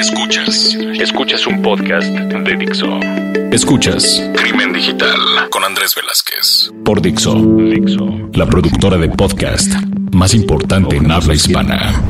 Escuchas. 0.00 0.78
Escuchas 0.98 1.46
un 1.46 1.60
podcast 1.60 2.08
de 2.08 2.56
Dixo. 2.56 2.86
Escuchas 3.52 4.30
Crimen 4.34 4.72
Digital 4.72 5.20
con 5.50 5.62
Andrés 5.62 5.94
Velázquez. 5.94 6.72
Por 6.86 7.02
Dixo. 7.02 7.34
Dixo. 7.34 8.30
La 8.32 8.46
productora 8.46 8.96
de 8.96 9.10
podcast 9.10 9.70
más 10.12 10.32
importante 10.32 10.96
en 10.96 11.10
habla 11.10 11.34
hispana. 11.34 12.02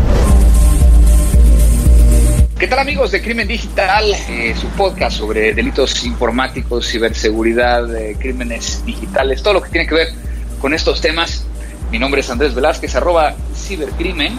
¿Qué 2.61 2.69
tal 2.69 2.79
amigos 2.79 3.11
de 3.11 3.21
Crimen 3.21 3.49
Digital? 3.49 4.05
Eh, 4.29 4.55
su 4.57 4.69
podcast 4.69 5.17
sobre 5.17 5.53
delitos 5.53 6.05
informáticos, 6.05 6.87
ciberseguridad, 6.87 7.93
eh, 7.97 8.17
crímenes 8.17 8.85
digitales, 8.87 9.43
todo 9.43 9.55
lo 9.55 9.63
que 9.63 9.71
tiene 9.71 9.89
que 9.89 9.97
ver 9.97 10.09
con 10.61 10.73
estos 10.75 11.01
temas. 11.01 11.45
Mi 11.91 11.99
nombre 11.99 12.21
es 12.21 12.31
Andrés 12.31 12.55
Velázquez, 12.55 12.95
arroba 12.95 13.35
cibercrimen. 13.53 14.39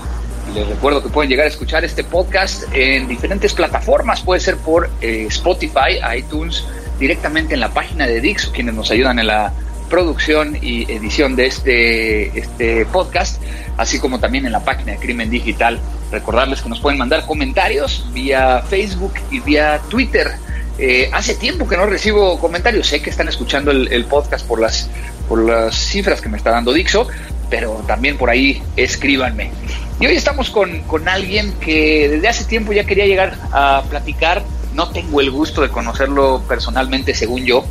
Les 0.53 0.67
recuerdo 0.67 1.01
que 1.01 1.07
pueden 1.07 1.29
llegar 1.29 1.45
a 1.45 1.49
escuchar 1.49 1.85
este 1.85 2.03
podcast 2.03 2.63
en 2.73 3.07
diferentes 3.07 3.53
plataformas, 3.53 4.21
puede 4.21 4.41
ser 4.41 4.57
por 4.57 4.89
eh, 4.99 5.25
Spotify, 5.29 5.99
iTunes, 6.17 6.65
directamente 6.99 7.53
en 7.53 7.61
la 7.61 7.69
página 7.69 8.05
de 8.05 8.19
Dix, 8.19 8.47
quienes 8.47 8.75
nos 8.75 8.91
ayudan 8.91 9.17
en 9.19 9.27
la 9.27 9.53
producción 9.89 10.57
y 10.61 10.91
edición 10.91 11.37
de 11.37 11.45
este, 11.45 12.37
este 12.37 12.85
podcast, 12.85 13.41
así 13.77 13.99
como 13.99 14.19
también 14.19 14.45
en 14.45 14.51
la 14.51 14.63
página 14.63 14.91
de 14.91 14.97
Crimen 14.97 15.29
Digital. 15.29 15.79
Recordarles 16.11 16.61
que 16.61 16.67
nos 16.67 16.81
pueden 16.81 16.99
mandar 16.99 17.25
comentarios 17.25 18.05
vía 18.13 18.61
Facebook 18.69 19.13
y 19.31 19.39
vía 19.39 19.79
Twitter. 19.89 20.31
Eh, 20.77 21.09
hace 21.13 21.35
tiempo 21.35 21.67
que 21.67 21.77
no 21.77 21.85
recibo 21.85 22.39
comentarios, 22.39 22.87
sé 22.87 23.01
que 23.01 23.09
están 23.09 23.27
escuchando 23.27 23.71
el, 23.71 24.05
podcast 24.05 24.45
por 24.45 24.59
las, 24.59 24.89
por 25.27 25.43
las 25.43 25.75
cifras 25.75 26.21
que 26.21 26.29
me 26.29 26.37
está 26.37 26.51
dando 26.51 26.73
Dixo, 26.73 27.07
pero 27.49 27.83
también 27.85 28.17
por 28.17 28.29
ahí 28.29 28.61
escríbanme. 28.75 29.51
Y 29.99 30.07
hoy 30.07 30.15
estamos 30.15 30.49
con, 30.49 30.81
con 30.83 31.07
alguien 31.07 31.53
que 31.59 32.09
desde 32.09 32.27
hace 32.27 32.45
tiempo 32.45 32.73
ya 32.73 32.85
quería 32.85 33.05
llegar 33.05 33.37
a 33.51 33.83
platicar. 33.89 34.43
No 34.73 34.89
tengo 34.89 35.21
el 35.21 35.29
gusto 35.29 35.61
de 35.61 35.69
conocerlo 35.69 36.43
personalmente, 36.47 37.13
según 37.13 37.45
yo. 37.45 37.63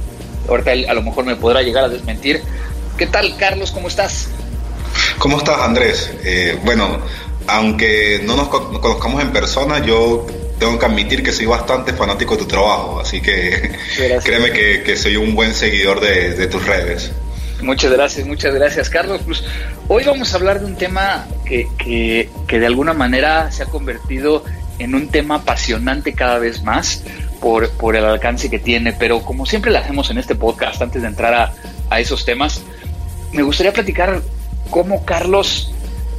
Ahorita 0.48 0.70
a 0.88 0.94
lo 0.94 1.02
mejor 1.02 1.24
me 1.24 1.34
podrá 1.34 1.62
llegar 1.62 1.84
a 1.84 1.88
desmentir. 1.88 2.42
¿Qué 2.96 3.06
tal, 3.06 3.36
Carlos? 3.36 3.72
¿Cómo 3.72 3.88
estás? 3.88 4.28
¿Cómo 5.18 5.38
estás, 5.38 5.58
Andrés? 5.60 6.12
Eh, 6.22 6.58
bueno, 6.64 6.98
aunque 7.46 8.20
no 8.24 8.36
nos 8.36 8.48
conozcamos 8.48 9.22
en 9.22 9.32
persona, 9.32 9.84
yo 9.84 10.26
tengo 10.60 10.78
que 10.78 10.86
admitir 10.86 11.22
que 11.24 11.32
soy 11.32 11.46
bastante 11.46 11.92
fanático 11.94 12.36
de 12.36 12.42
tu 12.42 12.46
trabajo, 12.46 13.00
así 13.00 13.20
que 13.20 13.72
créeme 14.24 14.52
que, 14.52 14.82
que, 14.84 14.96
soy 14.96 15.16
un 15.16 15.34
buen 15.34 15.54
seguidor 15.54 16.00
de, 16.00 16.34
de 16.34 16.46
tus 16.46 16.64
redes. 16.64 17.10
Muchas 17.62 17.90
gracias, 17.90 18.26
muchas 18.26 18.54
gracias, 18.54 18.88
Carlos. 18.88 19.22
Pues 19.24 19.42
hoy 19.88 20.04
vamos 20.04 20.32
a 20.32 20.36
hablar 20.36 20.60
de 20.60 20.66
un 20.66 20.76
tema 20.76 21.26
que, 21.44 21.66
que, 21.78 22.28
que, 22.46 22.58
de 22.58 22.66
alguna 22.66 22.92
manera 22.92 23.50
se 23.50 23.64
ha 23.64 23.66
convertido 23.66 24.44
en 24.78 24.94
un 24.94 25.08
tema 25.08 25.36
apasionante 25.36 26.14
cada 26.14 26.38
vez 26.38 26.62
más 26.62 27.02
por, 27.40 27.70
por 27.72 27.96
el 27.96 28.04
alcance 28.04 28.48
que 28.48 28.58
tiene, 28.58 28.92
pero 28.92 29.22
como 29.22 29.46
siempre 29.46 29.70
lo 29.70 29.78
hacemos 29.78 30.10
en 30.10 30.18
este 30.18 30.34
podcast, 30.34 30.80
antes 30.80 31.02
de 31.02 31.08
entrar 31.08 31.34
a, 31.34 31.52
a 31.90 32.00
esos 32.00 32.24
temas, 32.24 32.62
me 33.32 33.42
gustaría 33.42 33.72
platicar 33.72 34.22
cómo 34.70 35.04
Carlos, 35.04 35.72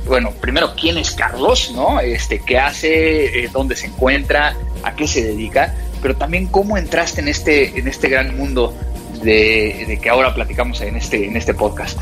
bueno, 0.06 0.32
primero, 0.32 0.74
¿quién 0.80 0.98
es 0.98 1.12
Carlos? 1.12 1.72
¿No? 1.76 2.00
Este, 2.00 2.40
¿Qué 2.40 2.58
hace? 2.58 3.44
Eh, 3.44 3.50
¿Dónde 3.52 3.76
se 3.76 3.88
encuentra? 3.88 4.56
¿A 4.84 4.96
qué 4.96 5.08
se 5.08 5.24
dedica? 5.24 5.76
Pero 6.02 6.16
también 6.16 6.48
cómo 6.48 6.78
entraste 6.78 7.22
en 7.22 7.28
este, 7.28 7.80
en 7.80 7.88
este 7.88 8.10
gran 8.10 8.36
mundo 8.36 8.74
de, 9.24 10.00
que 10.02 10.10
ahora 10.10 10.34
platicamos 10.34 10.82
en 10.82 10.96
este, 10.96 11.28
en 11.28 11.38
este 11.38 11.54
podcast. 11.54 12.00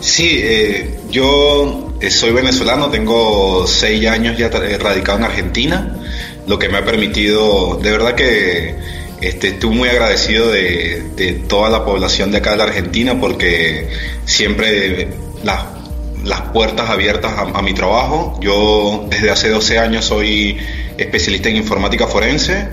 Sí, 0.00 0.40
eh, 0.42 1.00
yo 1.10 1.92
soy 2.08 2.30
venezolano, 2.30 2.88
tengo 2.88 3.66
seis 3.66 4.06
años 4.06 4.38
ya 4.38 4.48
radicado 4.48 5.18
en 5.18 5.24
Argentina, 5.24 5.98
lo 6.46 6.58
que 6.58 6.68
me 6.68 6.78
ha 6.78 6.84
permitido, 6.84 7.80
de 7.82 7.90
verdad 7.90 8.14
que 8.14 8.76
este, 9.20 9.48
estoy 9.48 9.70
muy 9.70 9.88
agradecido 9.88 10.48
de, 10.50 11.02
de, 11.16 11.32
toda 11.32 11.68
la 11.68 11.84
población 11.84 12.30
de 12.30 12.38
acá 12.38 12.52
de 12.52 12.58
la 12.58 12.64
Argentina 12.64 13.18
porque 13.20 13.88
siempre 14.24 15.08
las, 15.42 15.77
las 16.24 16.40
puertas 16.52 16.90
abiertas 16.90 17.32
a, 17.32 17.42
a 17.58 17.62
mi 17.62 17.74
trabajo. 17.74 18.38
Yo 18.40 19.06
desde 19.08 19.30
hace 19.30 19.48
12 19.48 19.78
años 19.78 20.04
soy 20.04 20.58
especialista 20.96 21.48
en 21.48 21.56
informática 21.56 22.06
forense 22.06 22.68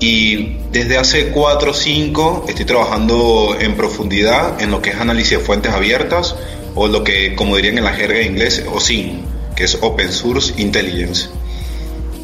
y 0.00 0.58
desde 0.72 0.98
hace 0.98 1.28
4 1.28 1.70
o 1.70 1.74
5 1.74 2.44
estoy 2.48 2.64
trabajando 2.64 3.56
en 3.58 3.76
profundidad 3.76 4.60
en 4.60 4.70
lo 4.70 4.82
que 4.82 4.90
es 4.90 4.96
análisis 4.96 5.38
de 5.38 5.44
fuentes 5.44 5.72
abiertas 5.72 6.36
o 6.74 6.88
lo 6.88 7.02
que, 7.02 7.34
como 7.34 7.56
dirían 7.56 7.78
en 7.78 7.84
la 7.84 7.94
jerga 7.94 8.18
de 8.18 8.24
inglés, 8.26 8.64
OSIN, 8.70 9.22
que 9.54 9.64
es 9.64 9.78
Open 9.80 10.12
Source 10.12 10.52
Intelligence. 10.58 11.28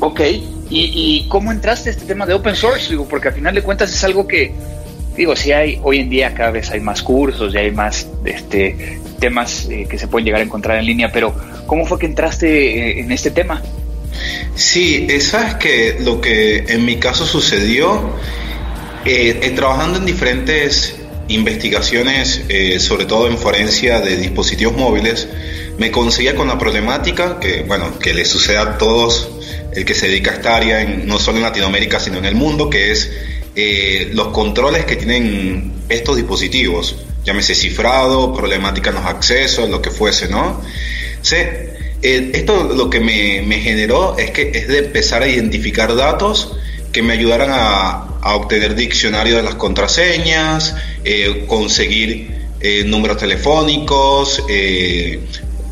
Ok, 0.01 0.21
¿Y, 0.73 0.91
¿y, 0.95 1.29
cómo 1.29 1.53
entraste 1.53 1.91
a 1.91 1.93
este 1.93 2.07
tema 2.07 2.25
de 2.25 2.33
Open 2.33 2.57
Source? 2.57 2.89
Digo, 2.89 3.07
porque 3.07 3.29
al 3.29 3.35
final 3.35 3.55
de 3.55 3.61
cuentas 3.61 3.93
es 3.93 4.05
algo 4.05 4.27
que, 4.27 4.55
digo, 5.17 5.37
sí 5.37 5.53
hay, 5.53 5.81
hoy 5.83 6.01
en 6.01 6.11
día 6.11 6.35
cada 6.35 6.51
vez 6.51 6.71
hay 6.71 6.81
más 6.81 7.03
cursos 7.03 7.55
y 7.55 7.59
hay 7.59 7.71
más 7.71 8.07
este, 8.25 8.99
temas 9.19 9.69
eh, 9.71 9.87
que 9.89 9.99
se 9.99 10.09
pueden 10.09 10.27
llegar 10.27 10.41
a 10.41 10.45
encontrar 10.45 10.79
en 10.79 10.87
línea, 10.87 11.11
pero 11.13 11.35
¿cómo 11.67 11.87
fue 11.87 11.99
que 11.99 12.07
entraste 12.07 12.99
eh, 12.99 13.01
en 13.01 13.13
este 13.13 13.31
tema? 13.31 13.63
Sí, 14.55 15.09
sabes 15.21 15.55
que 15.55 15.97
lo 16.01 16.21
que 16.21 16.65
en 16.69 16.85
mi 16.85 16.97
caso 16.97 17.27
sucedió, 17.27 18.15
eh, 19.05 19.41
eh, 19.43 19.51
trabajando 19.51 19.99
en 19.99 20.07
diferentes 20.07 20.95
investigaciones, 21.29 22.43
eh, 22.49 22.79
sobre 22.79 23.05
todo 23.07 23.27
en 23.27 23.37
forencia 23.37 24.01
de 24.01 24.17
dispositivos 24.17 24.77
móviles, 24.77 25.29
me 25.79 25.91
conseguía 25.91 26.37
con 26.37 26.47
la 26.47 26.59
problemática 26.59 27.41
que, 27.41 27.63
bueno, 27.63 27.99
que 27.99 28.15
le 28.15 28.25
sucede 28.25 28.59
a 28.59 28.79
todos 28.79 29.29
el 29.75 29.85
que 29.85 29.95
se 29.95 30.07
dedica 30.07 30.33
a 30.33 30.35
esta 30.35 30.57
área, 30.57 30.83
en, 30.83 31.07
no 31.07 31.19
solo 31.19 31.39
en 31.39 31.45
Latinoamérica, 31.45 31.99
sino 31.99 32.19
en 32.19 32.27
el 32.27 32.35
mundo, 32.35 32.69
que 32.69 32.93
es 32.93 33.11
eh, 33.55 34.11
los 34.15 34.29
controles 34.29 34.85
que 34.87 34.97
tienen 34.97 35.73
estos 35.89 36.17
dispositivos, 36.17 36.97
llámese 37.25 37.55
cifrado, 37.55 38.33
problemática 38.33 38.91
en 38.91 38.97
los 38.97 39.05
accesos, 39.05 39.69
lo 39.69 39.83
que 39.83 39.91
fuese, 39.91 40.29
¿no? 40.29 40.61
Sí, 41.21 41.37
eh, 41.37 42.31
esto 42.33 42.65
lo 42.75 42.89
que 42.89 43.01
me, 43.01 43.59
generó 43.61 44.17
es 44.17 44.31
que 44.31 44.51
es 44.55 44.69
de 44.69 44.79
empezar 44.79 45.23
a 45.23 45.29
identificar 45.29 45.95
datos 45.95 46.57
que 46.93 47.03
me 47.03 47.13
ayudaran 47.13 47.51
a, 47.53 48.09
obtener 48.25 48.77
diccionario 48.77 49.37
de 49.37 49.43
las 49.43 49.57
contraseñas, 49.57 50.77
eh, 51.05 51.45
conseguir 51.49 52.41
números 52.87 53.17
telefónicos, 53.17 54.41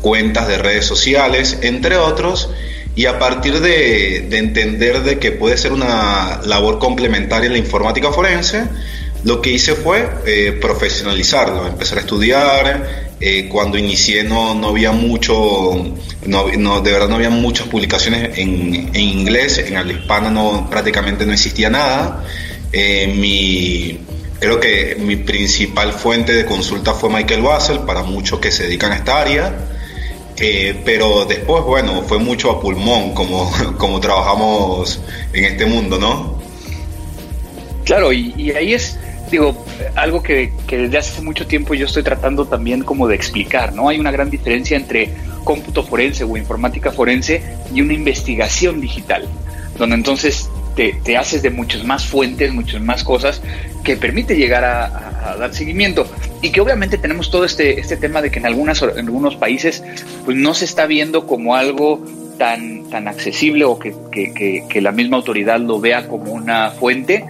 cuentas 0.01 0.49
de 0.49 0.57
redes 0.57 0.85
sociales, 0.85 1.59
entre 1.61 1.95
otros, 1.95 2.49
y 2.95 3.05
a 3.05 3.17
partir 3.17 3.59
de, 3.59 4.27
de, 4.29 4.37
entender 4.37 5.03
de 5.03 5.17
que 5.17 5.31
puede 5.31 5.57
ser 5.57 5.71
una 5.71 6.41
labor 6.45 6.77
complementaria 6.77 7.47
en 7.47 7.53
la 7.53 7.59
informática 7.59 8.11
forense, 8.11 8.65
lo 9.23 9.39
que 9.41 9.51
hice 9.51 9.75
fue 9.75 10.09
eh, 10.25 10.57
profesionalizarlo, 10.59 11.67
empezar 11.67 11.99
a 11.99 12.01
estudiar. 12.01 13.11
Eh, 13.19 13.47
cuando 13.47 13.77
inicié 13.77 14.23
no, 14.23 14.55
no 14.55 14.69
había 14.69 14.91
mucho, 14.91 15.93
no, 16.25 16.81
de 16.81 16.91
verdad 16.91 17.07
no 17.07 17.15
había 17.15 17.29
muchas 17.29 17.67
publicaciones 17.67 18.35
en, 18.39 18.89
en 18.93 18.99
inglés, 18.99 19.59
en 19.59 19.77
habla 19.77 19.93
hispana 19.93 20.31
no, 20.31 20.67
prácticamente 20.69 21.25
no 21.25 21.33
existía 21.33 21.69
nada. 21.69 22.25
Eh, 22.73 23.13
mi, 23.15 23.99
creo 24.39 24.59
que 24.59 24.97
mi 24.99 25.17
principal 25.17 25.93
fuente 25.93 26.33
de 26.33 26.45
consulta 26.45 26.93
fue 26.93 27.11
Michael 27.11 27.43
Basel, 27.43 27.79
para 27.81 28.01
muchos 28.01 28.39
que 28.39 28.49
se 28.49 28.63
dedican 28.63 28.91
a 28.91 28.95
esta 28.95 29.21
área. 29.21 29.53
Eh, 30.37 30.79
pero 30.85 31.25
después, 31.25 31.63
bueno, 31.63 32.03
fue 32.03 32.17
mucho 32.17 32.51
a 32.51 32.61
pulmón, 32.61 33.13
como, 33.13 33.51
como 33.77 33.99
trabajamos 33.99 35.01
en 35.33 35.45
este 35.45 35.65
mundo, 35.65 35.97
¿no? 35.99 36.39
Claro, 37.85 38.13
y, 38.13 38.51
ahí 38.51 38.73
es, 38.73 38.97
digo, 39.29 39.65
algo 39.95 40.21
que, 40.23 40.53
que, 40.67 40.77
desde 40.77 40.97
hace 40.97 41.21
mucho 41.21 41.45
tiempo 41.47 41.73
yo 41.73 41.85
estoy 41.85 42.03
tratando 42.03 42.45
también 42.45 42.83
como 42.83 43.07
de 43.07 43.15
explicar, 43.15 43.73
¿no? 43.73 43.89
Hay 43.89 43.99
una 43.99 44.11
gran 44.11 44.29
diferencia 44.29 44.77
entre 44.77 45.13
cómputo 45.43 45.83
forense 45.83 46.23
o 46.23 46.37
informática 46.37 46.91
forense 46.91 47.41
y 47.73 47.81
una 47.81 47.93
investigación 47.93 48.79
digital, 48.79 49.27
donde 49.77 49.95
entonces 49.95 50.49
te, 50.75 50.93
te 51.03 51.17
haces 51.17 51.41
de 51.41 51.49
muchas 51.49 51.83
más 51.83 52.05
fuentes, 52.05 52.53
muchas 52.53 52.81
más 52.81 53.03
cosas 53.03 53.41
que 53.83 53.97
permite 53.97 54.35
llegar 54.35 54.63
a, 54.63 55.35
dar 55.37 55.53
seguimiento 55.53 56.05
y 56.41 56.51
que 56.51 56.61
obviamente 56.61 56.97
tenemos 56.97 57.29
todo 57.29 57.45
este, 57.45 57.79
este 57.79 57.97
tema 57.97 58.21
de 58.21 58.31
que 58.31 58.39
en, 58.39 58.45
algunas, 58.45 58.81
en 58.81 59.05
algunos 59.05 59.35
países 59.35 59.83
pues 60.25 60.35
no 60.37 60.53
se 60.53 60.65
está 60.65 60.85
viendo 60.85 61.27
como 61.27 61.55
algo 61.55 62.03
tan, 62.37 62.89
tan 62.89 63.07
accesible 63.07 63.65
o 63.65 63.77
que, 63.77 63.93
que, 64.11 64.81
la 64.81 64.91
misma 64.91 65.17
autoridad 65.17 65.59
lo 65.59 65.79
vea 65.79 66.07
como 66.07 66.31
una 66.31 66.71
fuente. 66.71 67.23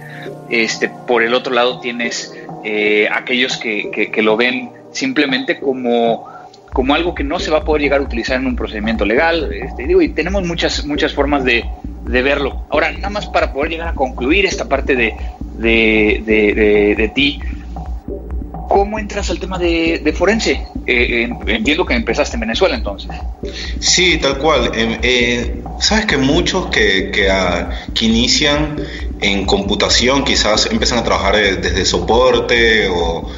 Este, 0.48 0.88
por 0.88 1.22
el 1.22 1.34
otro 1.34 1.52
lado 1.52 1.80
tienes 1.80 2.34
eh, 2.64 3.08
aquellos 3.12 3.58
que, 3.58 4.10
lo 4.22 4.36
ven 4.38 4.70
simplemente 4.92 5.60
como, 5.60 6.26
como 6.72 6.94
algo 6.94 7.14
que 7.14 7.24
no 7.24 7.38
se 7.38 7.50
va 7.50 7.58
a 7.58 7.64
poder 7.64 7.82
llegar 7.82 8.00
a 8.00 8.04
utilizar 8.04 8.40
en 8.40 8.46
un 8.46 8.56
procedimiento 8.56 9.04
legal. 9.04 9.52
Este, 9.52 9.86
digo, 9.86 10.00
y 10.00 10.08
tenemos 10.08 10.46
muchas, 10.46 10.86
muchas 10.86 11.12
formas 11.12 11.44
de, 11.44 11.66
de 12.06 12.22
verlo. 12.22 12.64
Ahora, 12.70 12.90
nada 12.92 13.10
más 13.10 13.26
para 13.26 13.52
poder 13.52 13.72
llegar 13.72 13.88
a 13.88 13.94
concluir 13.94 14.46
esta 14.46 14.66
parte 14.66 14.96
de, 14.96 15.14
de, 15.58 16.94
de 16.96 17.08
ti, 17.08 17.38
¿cómo 18.72 18.98
entras 18.98 19.28
al 19.28 19.38
tema 19.38 19.58
de, 19.58 20.14
forense? 20.16 20.66
Eh, 20.86 21.28
entiendo 21.46 21.84
que 21.84 21.94
empezaste 21.94 22.36
en 22.36 22.40
Venezuela 22.40 22.74
entonces. 22.74 23.10
Sí, 23.78 24.18
tal 24.18 24.38
cual. 24.38 24.72
Em, 24.74 24.98
eh, 25.02 25.62
Sabes 25.78 26.06
que 26.06 26.16
muchos 26.16 26.66
que, 26.66 27.10
que, 27.10 27.28
ah, 27.28 27.70
que, 27.92 28.04
inician 28.06 28.76
en 29.20 29.44
computación 29.46 30.24
quizás 30.24 30.68
empiezan 30.70 30.98
a 30.98 31.04
trabajar 31.04 31.34
eh, 31.34 31.56
desde 31.56 31.84
soporte 31.84 32.88
o, 32.88 33.28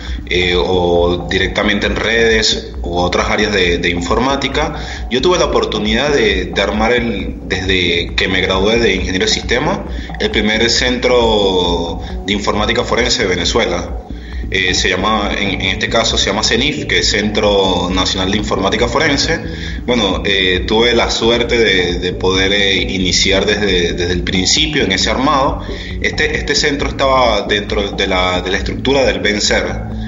o 0.58 1.26
directamente 1.30 1.86
en 1.86 1.96
redes 1.96 2.74
u 2.82 2.98
otras 2.98 3.30
áreas 3.30 3.52
de, 3.52 3.88
informática. 3.88 4.74
Yo 5.10 5.22
tuve 5.22 5.38
la 5.38 5.46
oportunidad 5.46 6.10
de, 6.10 6.46
de, 6.46 6.62
armar 6.62 6.92
el, 6.92 7.36
desde 7.46 8.14
que 8.14 8.28
me 8.28 8.42
gradué 8.42 8.78
de 8.78 8.94
ingeniero 8.94 9.24
de 9.24 9.32
sistema, 9.32 9.84
el 10.20 10.30
primer 10.30 10.68
centro 10.68 12.00
de 12.26 12.32
informática 12.34 12.84
forense 12.84 13.22
de 13.22 13.28
Venezuela. 13.30 14.04
Eh, 14.50 14.74
se 14.74 14.88
llama, 14.88 15.30
en, 15.36 15.60
este 15.62 15.88
caso 15.88 16.18
se 16.18 16.26
llama 16.26 16.42
CENIF, 16.42 16.86
que 16.86 17.00
es 17.00 17.10
Centro 17.10 17.90
Nacional 17.90 18.30
de 18.30 18.38
Informática 18.38 18.88
Forense. 18.88 19.40
Bueno, 19.86 20.22
eh, 20.24 20.64
tuve 20.66 20.94
la 20.94 21.10
suerte 21.10 21.58
de, 21.58 22.12
poder 22.12 22.52
eh, 22.52 22.76
iniciar 22.76 23.46
desde, 23.46 23.92
desde, 23.94 24.12
el 24.12 24.22
principio 24.22 24.84
en 24.84 24.92
ese 24.92 25.10
armado. 25.10 25.62
Este, 26.00 26.36
este 26.36 26.54
centro 26.54 26.88
estaba 26.88 27.42
dentro 27.42 27.90
de 27.90 28.06
la, 28.06 28.40
de 28.42 28.50
la 28.50 28.58
estructura 28.58 29.04
del 29.04 29.20
BENCER. 29.20 30.04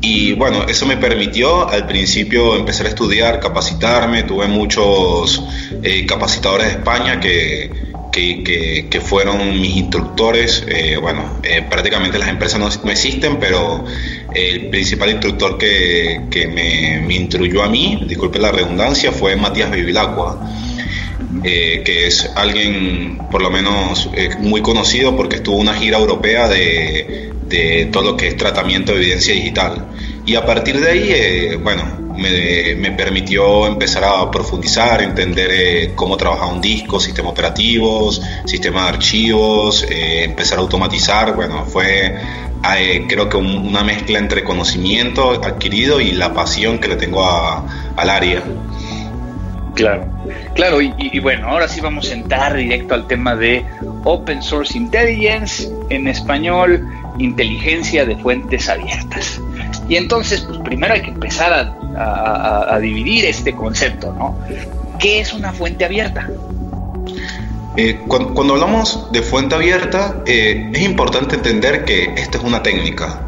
Y 0.00 0.34
bueno, 0.34 0.64
eso 0.68 0.86
me 0.86 0.96
permitió 0.96 1.68
al 1.68 1.86
principio 1.86 2.56
empezar 2.56 2.86
a 2.86 2.90
estudiar, 2.90 3.40
capacitarme. 3.40 4.22
Tuve 4.22 4.46
muchos 4.46 5.42
capacitadores 6.06 6.68
de 6.68 6.72
España 6.74 7.18
que, 7.18 7.87
que, 8.44 9.00
fueron 9.00 9.60
mis 9.60 9.76
instructores. 9.76 10.64
Eh, 10.68 10.96
bueno, 11.00 11.38
eh, 11.42 11.62
prácticamente 11.68 12.18
las 12.18 12.28
empresas 12.28 12.60
no, 12.60 12.90
existen, 12.90 13.38
pero 13.38 13.84
el 14.34 14.68
principal 14.68 15.10
instructor 15.10 15.58
que, 15.58 16.20
me, 16.52 17.00
me, 17.06 17.14
instruyó 17.14 17.62
a 17.62 17.68
mí, 17.68 18.04
disculpe 18.06 18.38
la 18.38 18.52
redundancia, 18.52 19.12
fue 19.12 19.36
Matías 19.36 19.70
Bibilacqua. 19.70 20.52
Eh, 21.44 21.82
que 21.84 22.06
es 22.06 22.30
alguien 22.36 23.18
por 23.30 23.42
lo 23.42 23.50
menos 23.50 24.08
muy 24.40 24.62
conocido 24.62 25.14
porque 25.14 25.36
estuvo 25.36 25.56
una 25.56 25.74
gira 25.74 25.98
europea 25.98 26.48
de, 26.48 27.32
de, 27.46 27.88
todo 27.92 28.12
lo 28.12 28.16
que 28.16 28.28
es 28.28 28.36
tratamiento 28.36 28.92
de 28.92 28.98
evidencia 28.98 29.34
digital. 29.34 29.86
Y 30.28 30.36
a 30.36 30.44
partir 30.44 30.78
de 30.78 30.90
ahí, 30.90 31.56
bueno, 31.56 31.84
me, 32.14 32.90
permitió 32.90 33.66
empezar 33.66 34.04
a 34.04 34.30
profundizar, 34.30 35.00
entender 35.00 35.48
eh, 35.50 35.92
cómo 35.94 36.18
trabajaba 36.18 36.52
un 36.52 36.60
disco, 36.60 37.00
sistema 37.00 37.30
operativos, 37.30 38.20
sistema 38.44 38.82
de 38.82 38.88
archivos, 38.90 39.86
eh, 39.88 40.24
empezar 40.24 40.58
a 40.58 40.60
automatizar. 40.60 41.34
Bueno, 41.34 41.64
fue 41.64 42.14
eh, 42.76 43.06
creo 43.08 43.30
que 43.30 43.38
una 43.38 43.82
mezcla 43.82 44.18
entre 44.18 44.44
conocimiento 44.44 45.30
adquirido 45.30 45.98
y 45.98 46.12
la 46.12 46.34
pasión 46.34 46.78
que 46.78 46.88
le 46.88 46.96
tengo 46.96 47.24
al 47.24 48.10
área. 48.10 48.42
Claro, 49.74 50.12
claro, 50.54 50.82
y, 50.82 51.20
bueno, 51.20 51.48
ahora 51.48 51.68
sí 51.68 51.80
vamos 51.80 52.10
a 52.10 52.14
entrar 52.14 52.54
directo 52.54 52.92
al 52.92 53.06
tema 53.06 53.34
de 53.34 53.64
Open 54.04 54.42
Source 54.42 54.76
Intelligence, 54.76 55.70
en 55.88 56.06
español, 56.06 56.86
inteligencia 57.16 58.04
de 58.04 58.16
fuentes 58.16 58.68
abiertas. 58.68 59.40
Y 59.88 59.96
entonces, 59.96 60.42
pues 60.42 60.58
primero 60.58 60.94
hay 60.94 61.02
que 61.02 61.10
empezar 61.10 61.52
a, 61.96 62.78
dividir 62.80 63.24
este 63.24 63.54
concepto, 63.54 64.12
¿no? 64.12 64.38
¿Qué 64.98 65.20
es 65.20 65.32
una 65.32 65.52
fuente 65.52 65.84
abierta? 65.84 66.28
Eh, 67.76 68.00
cuando, 68.06 68.54
hablamos 68.54 69.10
de 69.12 69.22
fuente 69.22 69.54
abierta, 69.54 70.22
eh, 70.26 70.70
es 70.72 70.82
importante 70.82 71.36
entender 71.36 71.84
que 71.84 72.12
esta 72.16 72.38
es 72.38 72.44
una 72.44 72.62
técnica. 72.62 73.22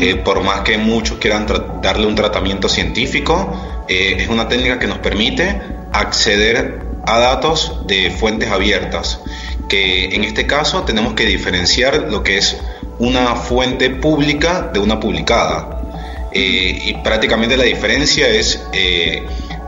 Eh, 0.00 0.16
por 0.16 0.42
más 0.42 0.60
que 0.62 0.78
muchos 0.78 1.18
quieran 1.18 1.46
darle 1.82 2.06
un 2.06 2.14
tratamiento 2.14 2.68
científico, 2.68 3.84
es 3.86 4.28
una 4.28 4.48
técnica 4.48 4.78
que 4.78 4.86
nos 4.86 4.98
permite 4.98 5.60
acceder 5.92 6.80
a 7.06 7.18
datos 7.18 7.86
de 7.86 8.10
fuentes 8.10 8.50
abiertas, 8.50 9.20
que 9.68 10.14
en 10.14 10.24
este 10.24 10.46
caso 10.46 10.82
tenemos 10.84 11.12
que 11.12 11.26
diferenciar 11.26 12.06
lo 12.10 12.22
que 12.22 12.38
es 12.38 12.56
una 12.98 13.34
fuente 13.34 13.90
pública 13.90 14.70
de 14.72 14.78
una 14.78 14.98
publicada. 15.00 15.83
Eh, 16.34 16.82
y 16.86 16.94
prácticamente 16.94 17.56
la 17.56 17.62
diferencia 17.62 18.28
es 18.28 18.60
eh, 18.72 19.22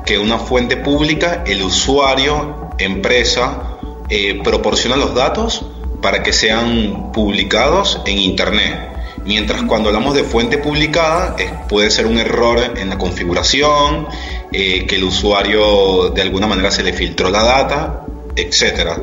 que 0.05 0.19
una 0.19 0.39
fuente 0.39 0.77
pública, 0.77 1.45
el 1.47 1.63
usuario, 1.63 2.71
empresa, 2.79 3.79
eh, 4.09 4.41
proporciona 4.43 4.97
los 4.97 5.15
datos 5.15 5.65
para 6.03 6.25
que 6.25 6.33
sean 6.33 7.13
publicados 7.13 8.01
en 8.05 8.19
Internet. 8.19 8.81
Mientras 9.25 9.63
cuando 9.63 9.89
hablamos 9.89 10.15
de 10.15 10.25
fuente 10.25 10.59
publicada, 10.59 11.37
puede 11.69 11.91
ser 11.91 12.07
un 12.07 12.19
error 12.19 12.75
en 12.77 12.89
la 12.89 12.99
configuración, 12.99 14.07
que 14.53 14.87
el 14.89 15.05
usuario 15.05 16.11
de 16.11 16.23
alguna 16.23 16.47
manera 16.47 16.71
se 16.71 16.85
le 16.85 16.93
filtró 16.93 17.29
la 17.29 17.43
data, 17.43 18.05
etc. 18.37 19.01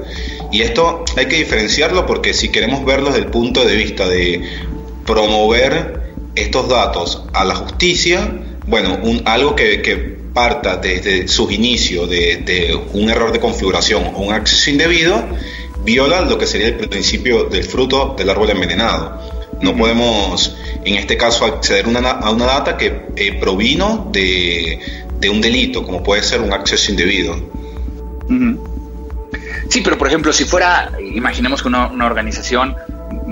Y 0.49 0.61
esto 0.61 1.03
hay 1.17 1.25
que 1.25 1.35
diferenciarlo 1.35 2.05
porque 2.05 2.33
si 2.33 2.49
queremos 2.49 2.85
verlo 2.85 3.07
desde 3.07 3.19
el 3.19 3.27
punto 3.27 3.65
de 3.65 3.75
vista 3.75 4.07
de 4.07 4.49
promover 5.05 6.02
estos 6.35 6.67
datos 6.69 7.23
a 7.33 7.45
la 7.45 7.55
justicia, 7.55 8.31
bueno, 8.67 8.99
un, 9.03 9.21
algo 9.25 9.55
que, 9.55 10.21
parta 10.33 10.77
desde 10.77 11.27
sus 11.27 11.51
inicios 11.51 12.09
de, 12.09 12.75
un 12.93 13.07
error 13.07 13.31
de 13.31 13.39
configuración 13.39 14.15
o 14.15 14.19
un 14.19 14.33
acceso 14.33 14.71
indebido, 14.71 15.23
viola 15.85 16.21
lo 16.21 16.39
que 16.39 16.47
sería 16.47 16.69
el 16.69 16.89
principio 16.89 17.43
del 17.43 17.63
fruto 17.63 18.15
del 18.17 18.31
árbol 18.31 18.49
envenenado. 18.49 19.21
No 19.61 19.77
podemos, 19.77 20.57
en 20.83 20.95
este 20.95 21.17
caso, 21.17 21.45
acceder 21.45 21.85
a 21.85 22.31
una 22.31 22.45
data 22.45 22.77
que 22.77 23.05
eh, 23.15 23.37
provino 23.39 24.09
de, 24.11 24.79
un 25.29 25.39
delito, 25.39 25.83
como 25.83 26.01
puede 26.01 26.23
ser 26.23 26.41
un 26.41 26.51
acceso 26.51 26.91
indebido. 26.91 27.35
Sí, 29.69 29.81
pero 29.81 29.99
por 29.99 30.07
ejemplo, 30.07 30.33
si 30.33 30.45
fuera, 30.45 30.91
imaginemos 30.99 31.61
que 31.61 31.67
una, 31.67 31.87
una 31.87 32.07
organización 32.07 32.75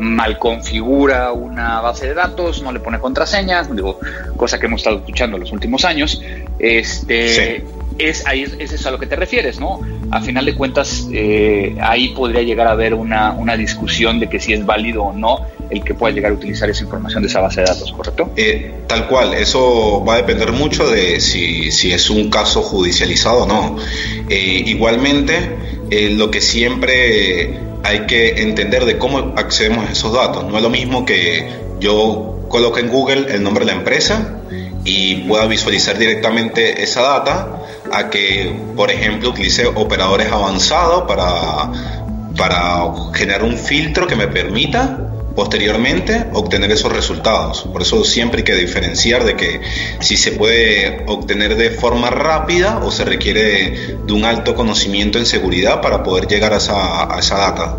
mal 0.01 0.39
configura 0.39 1.31
una 1.31 1.79
base 1.79 2.07
de 2.07 2.15
datos, 2.15 2.63
no 2.63 2.71
le 2.71 2.79
pone 2.79 2.99
contraseñas, 2.99 3.73
digo, 3.73 3.99
cosa 4.35 4.59
que 4.59 4.65
hemos 4.65 4.81
estado 4.81 4.97
escuchando 4.97 5.37
en 5.37 5.41
los 5.41 5.51
últimos 5.51 5.85
años, 5.85 6.21
este, 6.57 7.63
es, 7.99 8.25
ahí 8.25 8.41
es, 8.41 8.73
eso 8.73 8.89
a 8.89 8.91
lo 8.91 8.97
que 8.97 9.05
te 9.05 9.15
refieres, 9.15 9.59
¿no? 9.59 9.79
A 10.09 10.19
final 10.21 10.45
de 10.45 10.55
cuentas, 10.55 11.07
eh, 11.13 11.75
ahí 11.79 12.09
podría 12.09 12.41
llegar 12.41 12.65
a 12.65 12.71
haber 12.71 12.95
una, 12.95 13.33
una, 13.33 13.55
discusión 13.55 14.19
de 14.19 14.27
que 14.27 14.39
si 14.39 14.53
es 14.53 14.65
válido 14.65 15.03
o 15.03 15.13
no 15.13 15.45
el 15.71 15.83
que 15.83 15.93
pueda 15.93 16.13
llegar 16.13 16.31
a 16.31 16.35
utilizar 16.35 16.69
esa 16.69 16.83
información 16.83 17.23
de 17.23 17.29
esa 17.29 17.39
base 17.39 17.61
de 17.61 17.67
datos, 17.67 17.91
¿correcto? 17.93 18.31
Eh, 18.35 18.73
tal 18.87 19.07
cual, 19.07 19.33
eso 19.33 20.03
va 20.05 20.15
a 20.15 20.17
depender 20.17 20.51
mucho 20.51 20.87
de 20.89 21.19
si, 21.19 21.69
es 21.91 22.09
un 22.09 22.29
caso 22.29 22.61
judicializado 22.61 23.43
o 23.43 23.47
no. 23.47 23.77
Eh, 24.29 24.63
igualmente, 24.65 25.57
lo 25.91 26.31
que 26.31 26.41
siempre 26.41 27.59
hay 27.83 28.05
que 28.05 28.41
entender 28.41 28.85
de 28.85 28.97
cómo 28.97 29.33
accedemos 29.35 29.89
a 29.89 29.91
esos 29.91 30.13
datos. 30.13 30.45
No 30.45 30.57
es 30.57 30.63
lo 30.63 30.69
mismo 30.69 31.05
que 31.05 31.49
yo 31.79 32.45
coloque 32.47 32.81
en 32.81 32.89
Google 32.89 33.33
el 33.33 33.43
nombre 33.43 33.65
de 33.65 33.71
la 33.71 33.77
empresa 33.77 34.41
y 34.83 35.15
pueda 35.27 35.45
visualizar 35.45 35.97
directamente 35.97 36.83
esa 36.83 37.01
data 37.01 37.61
a 37.91 38.09
que, 38.09 38.55
por 38.75 38.91
ejemplo, 38.91 39.29
utilice 39.29 39.65
operadores 39.65 40.31
avanzados 40.31 41.03
para, 41.07 41.71
para 42.37 42.91
generar 43.13 43.43
un 43.43 43.57
filtro 43.57 44.07
que 44.07 44.15
me 44.15 44.27
permita 44.27 45.10
posteriormente 45.35 46.25
obtener 46.33 46.71
esos 46.71 46.91
resultados. 46.91 47.63
Por 47.71 47.81
eso 47.81 48.03
siempre 48.03 48.39
hay 48.39 48.43
que 48.43 48.55
diferenciar 48.55 49.23
de 49.23 49.35
que 49.35 49.61
si 49.99 50.17
se 50.17 50.33
puede 50.33 51.03
obtener 51.07 51.55
de 51.55 51.71
forma 51.71 52.09
rápida 52.09 52.79
o 52.83 52.91
se 52.91 53.05
requiere 53.05 53.97
de 54.05 54.13
un 54.13 54.25
alto 54.25 54.55
conocimiento 54.55 55.17
en 55.17 55.25
seguridad 55.25 55.81
para 55.81 56.03
poder 56.03 56.27
llegar 56.27 56.53
a 56.53 56.57
esa, 56.57 57.13
a 57.13 57.19
esa 57.19 57.37
data. 57.37 57.77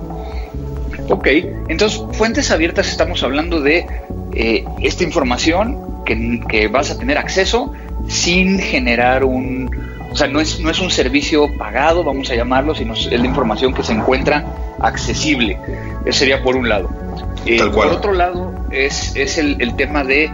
Ok, 1.08 1.28
entonces 1.68 2.00
fuentes 2.12 2.50
abiertas 2.50 2.88
estamos 2.88 3.22
hablando 3.22 3.60
de 3.60 3.86
eh, 4.34 4.64
esta 4.80 5.04
información 5.04 6.04
que, 6.04 6.40
que, 6.48 6.68
vas 6.68 6.90
a 6.90 6.98
tener 6.98 7.18
acceso 7.18 7.72
sin 8.08 8.58
generar 8.58 9.24
un, 9.24 9.68
o 10.12 10.16
sea, 10.16 10.28
no 10.28 10.40
es, 10.40 10.60
no 10.60 10.70
es 10.70 10.78
un 10.80 10.90
servicio 10.90 11.48
pagado, 11.58 12.04
vamos 12.04 12.30
a 12.30 12.34
llamarlo, 12.34 12.74
sino 12.74 12.92
es 12.92 13.10
la 13.10 13.26
información 13.26 13.72
que 13.72 13.82
se 13.82 13.92
encuentra 13.92 14.44
accesible. 14.78 15.58
Eso 16.04 16.18
sería 16.18 16.42
por 16.42 16.56
un 16.56 16.68
lado. 16.68 17.01
Eh, 17.46 17.58
por 17.72 17.86
otro 17.86 18.12
lado, 18.12 18.52
es, 18.70 19.14
es 19.16 19.38
el, 19.38 19.60
el, 19.60 19.74
tema 19.76 20.04
de 20.04 20.30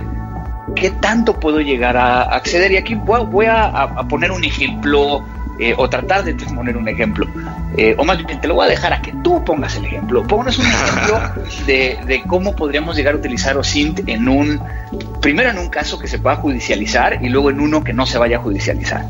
qué 0.75 0.91
tanto 0.91 1.39
puedo 1.39 1.61
llegar 1.61 1.97
a 1.97 2.23
acceder. 2.23 2.73
Y 2.73 2.77
aquí 2.77 2.95
voy, 2.95 3.47
a, 3.47 4.07
poner 4.09 4.31
un 4.31 4.45
ejemplo 4.45 5.25
eh, 5.59 5.75
o 5.77 5.89
tratar 5.89 6.25
de 6.25 6.35
poner 6.35 6.77
un 6.77 6.89
ejemplo. 6.89 7.27
Eh, 7.77 7.95
o 7.99 8.05
más 8.05 8.25
bien, 8.25 8.41
te 8.41 8.49
lo 8.49 8.55
voy 8.55 8.67
a 8.67 8.71
dejar 8.71 8.93
a 8.93 9.03
que 9.03 9.13
tú 9.23 9.45
pongas 9.45 9.77
el 9.77 9.85
ejemplo. 9.87 10.27
Pongas 10.27 10.59
un 10.59 10.67
ejemplo 10.67 11.21
de, 11.67 12.23
cómo 12.27 12.55
podríamos 12.55 12.97
llegar 12.97 13.15
a 13.15 13.19
utilizar 13.19 13.57
OSINT 13.57 14.09
en 14.09 14.29
un, 14.29 14.61
primero 15.21 15.51
en 15.51 15.59
un 15.59 15.69
caso 15.69 15.99
que 15.99 16.09
se 16.09 16.19
pueda 16.19 16.37
judicializar 16.37 17.23
y 17.23 17.29
luego 17.29 17.51
en 17.51 17.61
uno 17.61 17.85
que 17.85 17.93
no 17.93 18.07
se 18.07 18.19
vaya 18.19 18.39
a 18.39 18.41
judicializar. 18.41 19.05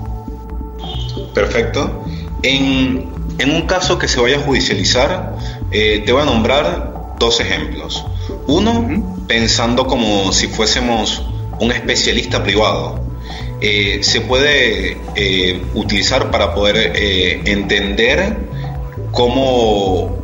Perfecto. 1.35 2.05
En, 2.43 3.17
un 3.39 3.63
caso 3.67 3.99
que 3.99 4.09
se 4.09 4.21
vaya 4.21 4.37
a 4.37 4.41
judicializar, 4.41 5.37
eh, 5.71 6.03
te 6.05 6.13
voy 6.13 6.23
a 6.23 6.25
nombrar 6.25 6.98
dos 7.19 7.41
ejemplos. 7.41 8.05
Uno, 8.47 9.25
pensando 9.27 9.87
como 9.87 10.33
si 10.33 10.49
fuésemos 10.49 11.23
un 11.61 11.73
especialista 11.73 12.43
privado. 12.43 13.01
Eh, 13.61 14.01
se 14.03 14.21
puede 14.21 14.97
eh, 15.17 15.63
utilizar 15.75 16.31
para 16.31 16.55
poder 16.55 16.93
eh, 16.95 17.43
entender 17.45 18.37
cómo 19.11 20.17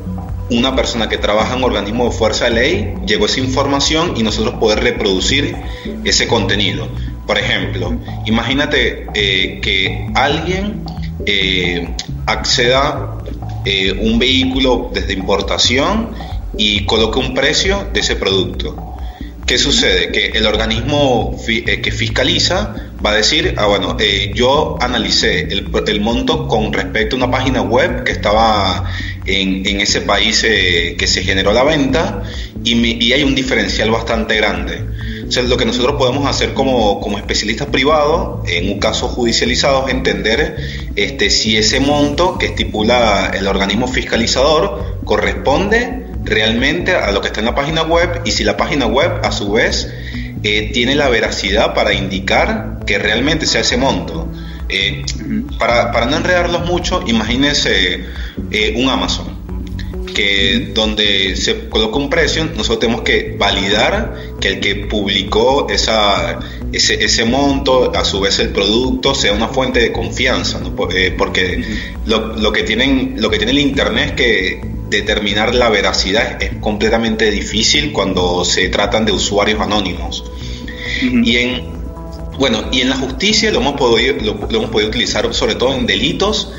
una 0.51 0.77
persona 0.77 1.09
que 1.09 1.19
trabaja 1.19 1.53
en 1.53 1.59
un 1.59 1.65
organismo 1.65 2.05
de 2.05 2.11
fuerza 2.13 2.45
de 2.45 2.51
ley 2.51 2.95
llegó 3.07 3.27
esa 3.27 3.41
información 3.41 4.15
y 4.17 4.23
nosotros 4.23 4.55
poder 4.55 4.85
reproducir 4.85 5.57
ese 6.05 6.29
contenido. 6.29 6.87
Por 7.27 7.39
ejemplo, 7.39 7.97
imagínate 8.27 9.07
que 9.15 10.07
alguien 10.15 10.85
acceda 12.27 13.17
un 14.03 14.19
vehículo 14.19 14.91
desde 14.93 15.15
importación 15.15 16.11
y 16.57 16.85
coloque 16.87 17.19
un 17.19 17.35
precio 17.35 17.89
de 17.93 18.01
ese 18.01 18.17
producto. 18.17 18.95
¿Qué 19.47 19.59
sucede? 19.59 20.11
Que 20.11 20.39
el 20.39 20.47
organismo 20.47 21.37
eh, 21.49 21.81
que 21.83 21.93
fiscaliza 21.93 22.75
va 23.05 23.11
a 23.11 23.15
decir, 23.15 23.55
ah, 23.59 23.67
bueno, 23.67 23.95
eh, 24.01 24.33
yo 24.35 24.79
analicé 24.81 25.49
el, 25.51 26.01
monto 26.01 26.49
con 26.49 26.73
respecto 26.73 27.17
a 27.17 27.19
una 27.19 27.31
página 27.31 27.61
web 27.61 28.05
que 28.05 28.13
estaba 28.13 28.91
en, 29.27 29.81
ese 29.81 30.01
país 30.01 30.43
eh, 30.45 30.97
que 30.99 31.07
se 31.07 31.23
generó 31.23 31.53
la 31.53 31.63
venta 31.63 32.23
y, 32.65 33.13
hay 33.13 33.23
un 33.23 33.35
diferencial 33.35 33.91
bastante 33.91 34.37
grande. 34.37 34.83
Entonces, 35.17 35.45
lo 35.49 35.59
que 35.59 35.67
nosotros 35.67 35.97
podemos 35.99 36.27
hacer 36.27 36.55
como, 36.55 37.01
como 37.01 37.19
especialistas 37.19 37.69
privados, 37.69 38.49
en 38.49 38.71
un 38.71 38.79
caso 38.79 39.09
judicializado, 39.09 39.87
es 39.87 39.95
entender 39.95 40.57
este, 40.97 41.29
si 41.29 41.59
ese 41.59 41.81
monto 41.81 42.39
que 42.39 42.47
estipula 42.47 43.31
el 43.35 43.47
organismo 43.47 43.89
fiscalizador 43.89 45.01
corresponde 45.05 46.04
realmente 46.25 46.95
a 46.95 47.11
lo 47.12 47.21
que 47.21 47.28
está 47.28 47.40
en 47.40 47.47
la 47.47 47.54
página 47.54 47.83
web 47.83 48.23
y 48.25 48.33
si 48.33 48.45
la 48.45 48.57
página 48.57 48.87
web 48.87 49.21
a 49.23 49.33
su 49.33 49.52
vez 49.52 49.93
eh, 50.43 50.71
tiene 50.73 50.95
la 50.95 51.09
veracidad 51.09 51.75
para 51.75 51.93
indicar 51.93 52.81
que 52.87 52.99
realmente 52.99 53.47
sea 53.47 53.61
ese 53.62 53.76
monto. 53.76 54.28
Eh, 54.69 55.04
para, 55.59 55.93
para, 55.93 56.07
no 56.07 56.16
enredarlos 56.16 56.66
mucho, 56.66 57.04
imagínense 57.07 58.04
eh, 58.50 58.75
un 58.76 58.88
Amazon 58.88 59.35
que 60.14 60.71
donde 60.73 61.37
se 61.37 61.69
coloca 61.69 61.99
un 61.99 62.09
precio, 62.09 62.45
nosotros 62.45 62.78
tenemos 62.78 63.02
que 63.02 63.37
validar 63.38 64.14
que 64.40 64.49
el 64.49 64.61
que 64.61 64.76
publicó 64.76 65.66
esa, 65.69 66.38
ese, 66.76 67.04
ese 67.04 67.25
monto, 67.25 67.93
a 67.95 68.04
su 68.04 68.21
vez 68.21 68.38
el 68.38 68.50
producto, 68.50 69.14
sea 69.14 69.33
una 69.33 69.49
fuente 69.49 69.81
de 69.81 69.93
confianza, 69.93 70.61
porque 71.16 71.64
lo, 72.07 72.37
lo, 72.37 72.52
que 72.52 72.62
tienen, 72.62 73.16
lo 73.19 73.31
que 73.31 73.37
tiene 73.37 73.52
el 73.52 73.59
Internet 73.59 74.11
es 74.11 74.12
que 74.12 74.61
determinar 74.88 75.54
la 75.54 75.69
veracidad 75.69 76.43
es 76.43 76.57
completamente 76.61 77.31
difícil 77.31 77.93
cuando 77.93 78.45
se 78.45 78.69
tratan 78.69 79.04
de 79.04 79.12
usuarios 79.12 79.61
anónimos. 79.61 80.25
Y 81.00 81.37
en 81.37 81.75
bueno, 82.38 82.64
y 82.73 82.81
en 82.81 82.90
la 82.90 82.97
justicia 82.97 83.52
lo 83.52 83.61
hemos, 83.61 83.75
podido, 83.75 84.16
lo, 84.16 84.33
hemos 84.50 84.71
podido 84.71 84.88
utilizar 84.88 85.33
sobre 85.33 85.54
todo 85.54 85.75
en 85.75 85.87
delitos 85.87 86.52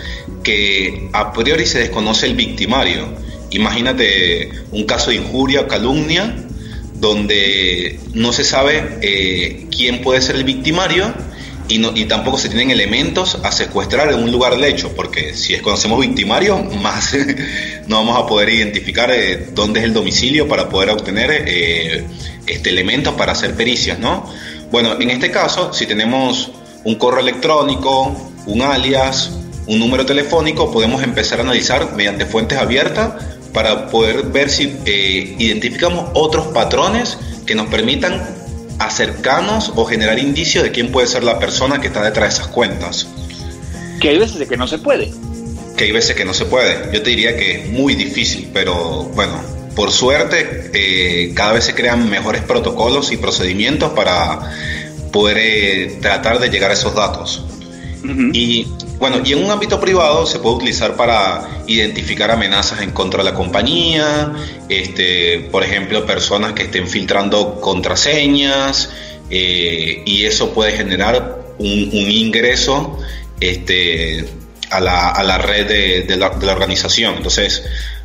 que 0.43 1.09
a 1.11 1.33
priori 1.33 1.65
se 1.65 1.79
desconoce 1.79 2.27
el 2.27 2.35
victimario. 2.35 3.09
Imagínate 3.51 4.51
un 4.71 4.85
caso 4.85 5.09
de 5.09 5.17
injuria 5.17 5.61
o 5.61 5.67
calumnia 5.67 6.44
donde 6.99 7.99
no 8.13 8.31
se 8.31 8.43
sabe 8.43 8.99
eh, 9.01 9.67
quién 9.75 10.01
puede 10.01 10.21
ser 10.21 10.35
el 10.35 10.43
victimario 10.43 11.13
y, 11.67 11.79
no, 11.79 11.91
y 11.95 12.05
tampoco 12.05 12.37
se 12.37 12.47
tienen 12.47 12.71
elementos 12.71 13.39
a 13.43 13.51
secuestrar 13.51 14.11
en 14.11 14.19
un 14.19 14.31
lugar 14.31 14.53
del 14.55 14.63
hecho, 14.65 14.93
porque 14.95 15.33
si 15.33 15.57
conocemos 15.57 15.99
victimarios, 15.99 16.75
más 16.75 17.15
no 17.87 17.97
vamos 17.97 18.23
a 18.23 18.27
poder 18.27 18.49
identificar 18.49 19.11
eh, 19.11 19.49
dónde 19.53 19.79
es 19.79 19.85
el 19.85 19.93
domicilio 19.93 20.47
para 20.47 20.69
poder 20.69 20.91
obtener 20.91 21.31
eh, 21.47 22.05
este, 22.45 22.69
elementos 22.69 23.15
para 23.15 23.31
hacer 23.31 23.55
pericias, 23.55 23.99
¿no? 23.99 24.31
Bueno, 24.71 24.99
en 24.99 25.09
este 25.09 25.31
caso, 25.31 25.73
si 25.73 25.85
tenemos 25.85 26.51
un 26.83 26.95
correo 26.95 27.21
electrónico, 27.21 28.31
un 28.45 28.61
alias, 28.61 29.31
un 29.67 29.79
número 29.79 30.05
telefónico, 30.05 30.71
podemos 30.71 31.01
empezar 31.01 31.39
a 31.39 31.41
analizar 31.41 31.93
mediante 31.95 32.25
fuentes 32.25 32.57
abiertas 32.59 33.34
para 33.55 33.87
poder 33.87 34.23
ver 34.23 34.49
si 34.49 34.75
eh, 34.85 35.35
identificamos 35.39 36.09
otros 36.13 36.47
patrones 36.47 37.17
que 37.47 37.55
nos 37.55 37.67
permitan 37.67 38.21
acercarnos 38.79 39.71
o 39.75 39.85
generar 39.85 40.19
indicios 40.19 40.65
de 40.65 40.71
quién 40.71 40.91
puede 40.91 41.07
ser 41.07 41.23
la 41.23 41.39
persona 41.39 41.79
que 41.79 41.87
está 41.87 42.03
detrás 42.03 42.29
de 42.29 42.41
esas 42.41 42.47
cuentas. 42.49 43.07
Que 44.01 44.09
hay 44.09 44.17
veces 44.19 44.39
de 44.39 44.47
que 44.47 44.57
no 44.57 44.67
se 44.67 44.77
puede. 44.77 45.09
Que 45.77 45.85
hay 45.85 45.93
veces 45.93 46.17
que 46.17 46.25
no 46.25 46.33
se 46.33 46.45
puede. 46.45 46.93
Yo 46.93 47.01
te 47.01 47.11
diría 47.11 47.37
que 47.37 47.61
es 47.61 47.69
muy 47.69 47.95
difícil, 47.95 48.49
pero 48.53 49.03
bueno, 49.15 49.41
por 49.73 49.89
suerte 49.91 50.71
eh, 50.73 51.31
cada 51.33 51.53
vez 51.53 51.63
se 51.63 51.73
crean 51.73 52.09
mejores 52.09 52.41
protocolos 52.41 53.13
y 53.13 53.17
procedimientos 53.17 53.91
para 53.91 54.51
poder 55.13 55.37
eh, 55.39 55.97
tratar 56.01 56.39
de 56.39 56.49
llegar 56.49 56.71
a 56.71 56.73
esos 56.73 56.93
datos. 56.93 57.41
Y 58.33 58.67
bueno, 58.99 59.21
y 59.23 59.33
en 59.33 59.43
un 59.43 59.51
ámbito 59.51 59.79
privado 59.79 60.25
se 60.25 60.39
puede 60.39 60.55
utilizar 60.55 60.95
para 60.95 61.63
identificar 61.67 62.31
amenazas 62.31 62.81
en 62.81 62.91
contra 62.91 63.23
de 63.23 63.31
la 63.31 63.35
compañía, 63.35 64.33
este, 64.69 65.47
por 65.51 65.63
ejemplo, 65.63 66.05
personas 66.05 66.53
que 66.53 66.63
estén 66.63 66.87
filtrando 66.87 67.59
contraseñas, 67.59 68.89
eh, 69.29 70.03
y 70.05 70.25
eso 70.25 70.53
puede 70.53 70.73
generar 70.73 71.39
un, 71.57 71.89
ingreso 71.91 72.99
este, 73.39 74.25
a, 74.69 74.79
la, 74.79 75.37
red 75.37 76.05
de, 76.07 76.15
la, 76.15 76.27
organización. 76.29 77.15
Entonces, 77.17 77.63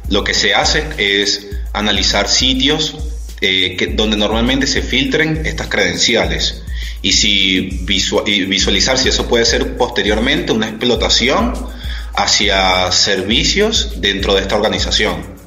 lo 0.09 0.25
que 0.25 0.35
se 0.35 0.55
hace 0.55 0.85
es 0.99 1.47
analizar 1.73 2.29
sitios 2.29 2.97
eh, 3.41 3.95
donde 3.95 4.17
normalmente 4.17 4.67
se 4.67 4.83
filtren 4.83 5.47
estas 5.47 5.69
credenciales 5.69 6.63
y 7.03 7.13
si 7.13 7.61
visualizar 7.85 8.99
si 8.99 9.09
eso 9.09 9.27
puede 9.27 9.45
ser 9.45 9.77
posteriormente 9.77 10.53
una 10.53 10.69
explotación 10.69 11.55
hacia 12.15 12.91
servicios 12.93 14.01
dentro 14.01 14.35
de 14.35 14.43
esta 14.43 14.57
organización. 14.57 15.41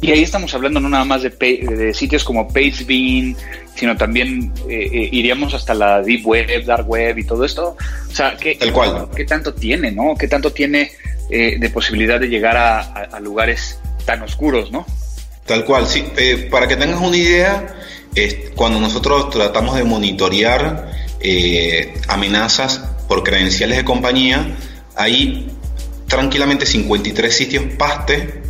Y 0.00 0.12
ahí 0.12 0.22
estamos 0.22 0.54
hablando 0.54 0.78
no 0.78 0.88
nada 0.88 1.04
más 1.04 1.22
de, 1.22 1.92
sitios 1.92 2.22
como 2.22 2.46
Pastebin, 2.48 3.36
sino 3.74 3.96
también 3.96 4.52
eh, 4.68 4.88
eh, 4.92 5.08
iríamos 5.12 5.54
hasta 5.54 5.74
la 5.74 6.02
Deep 6.02 6.24
Web, 6.24 6.64
Dark 6.64 6.88
Web 6.88 7.18
y 7.18 7.24
todo 7.24 7.44
esto. 7.44 7.76
O 8.10 8.14
sea, 8.14 8.36
¿qué, 8.36 8.56
cual. 8.72 9.08
¿qué 9.14 9.24
tanto 9.24 9.54
tiene, 9.54 9.90
no? 9.90 10.14
¿Qué 10.16 10.28
tanto 10.28 10.52
tiene 10.52 10.92
eh, 11.30 11.56
de 11.58 11.70
posibilidad 11.70 12.20
de 12.20 12.28
llegar 12.28 12.56
a, 12.56 13.18
lugares 13.20 13.80
tan 14.04 14.22
oscuros, 14.22 14.70
no? 14.70 14.86
Tal 15.46 15.64
cual, 15.64 15.86
sí. 15.86 16.04
para 16.50 16.68
que 16.68 16.76
tengas 16.76 17.00
una 17.00 17.16
idea, 17.16 17.66
cuando 18.54 18.80
nosotros 18.80 19.30
tratamos 19.30 19.76
de 19.76 19.84
monitorear 19.84 20.90
eh, 21.20 21.94
amenazas 22.08 22.78
por 23.08 23.22
credenciales 23.22 23.78
de 23.78 23.84
compañía, 23.84 24.56
hay 24.96 25.50
tranquilamente 26.06 26.66
53 26.66 27.34
sitios 27.34 27.64
PASTE 27.76 28.42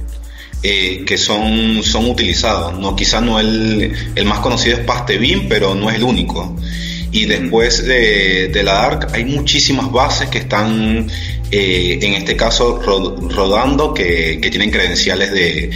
eh, 0.63 1.05
que 1.07 1.17
son, 1.17 1.83
son 1.85 2.11
utilizados. 2.11 2.79
No, 2.79 2.97
quizás 2.97 3.23
no 3.23 3.39
el, 3.39 3.93
el 4.15 4.25
más 4.25 4.41
conocido 4.41 4.79
es 4.79 4.85
PASTE 4.85 5.19
BIM, 5.19 5.49
pero 5.49 5.75
no 5.75 5.89
es 5.89 5.97
el 5.97 6.05
único. 6.05 6.57
Y 7.11 7.27
después 7.27 7.85
de, 7.87 8.51
la 8.65 8.73
DARC 8.73 9.15
hay 9.15 9.25
muchísimas 9.25 9.91
bases 9.91 10.29
que 10.29 10.39
están, 10.39 11.09
eh, 11.51 11.99
en 12.03 12.15
este 12.15 12.37
caso, 12.37 12.81
rodando, 12.83 13.95
que, 13.95 14.39
que 14.43 14.51
tienen 14.51 14.71
credenciales 14.71 15.33
de, 15.33 15.71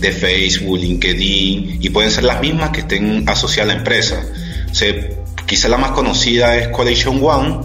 de 0.00 0.12
Facebook, 0.12 0.78
LinkedIn, 0.78 1.78
y 1.80 1.90
pueden 1.90 2.10
ser 2.10 2.24
las 2.24 2.40
mismas 2.40 2.70
que 2.70 2.80
estén 2.80 3.28
asociadas 3.28 3.70
a 3.70 3.74
la 3.74 3.78
empresa. 3.78 4.24
O 4.70 5.46
quizá 5.46 5.68
la 5.68 5.78
más 5.78 5.92
conocida 5.92 6.56
es 6.56 6.68
Collection 6.68 7.20
One, 7.22 7.58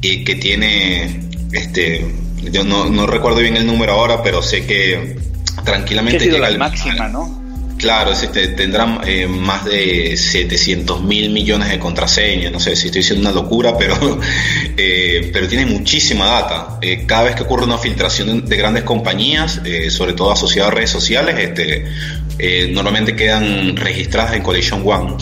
y 0.00 0.24
que 0.24 0.36
tiene, 0.36 1.20
este, 1.52 2.06
yo 2.52 2.64
no, 2.64 2.86
no 2.86 3.06
recuerdo 3.06 3.40
bien 3.40 3.56
el 3.56 3.66
número 3.66 3.92
ahora, 3.92 4.22
pero 4.22 4.42
sé 4.42 4.66
que 4.66 5.16
tranquilamente 5.64 6.26
llega 6.26 6.50
la 6.50 6.58
máxima, 6.58 7.08
¿no? 7.08 7.45
Claro, 7.78 8.12
tendrán 8.56 9.00
eh, 9.06 9.26
más 9.26 9.66
de 9.66 10.16
700 10.16 11.02
mil 11.02 11.30
millones 11.30 11.68
de 11.68 11.78
contraseñas, 11.78 12.50
no 12.50 12.58
sé 12.58 12.74
si 12.74 12.86
estoy 12.86 13.00
diciendo 13.02 13.28
una 13.28 13.38
locura, 13.38 13.76
pero, 13.76 13.96
eh, 14.76 15.30
pero 15.32 15.46
tiene 15.46 15.66
muchísima 15.66 16.24
data. 16.26 16.78
Eh, 16.80 17.04
cada 17.06 17.24
vez 17.24 17.36
que 17.36 17.42
ocurre 17.42 17.64
una 17.64 17.76
filtración 17.76 18.46
de 18.46 18.56
grandes 18.56 18.84
compañías, 18.84 19.60
sobre 19.90 20.14
todo 20.14 20.32
asociadas 20.32 20.72
a 20.72 20.74
redes 20.74 20.90
sociales, 20.90 21.36
este, 21.38 22.72
normalmente 22.72 23.14
quedan 23.14 23.76
registradas 23.76 24.34
en 24.34 24.42
Collection 24.42 24.82
One. 24.84 25.16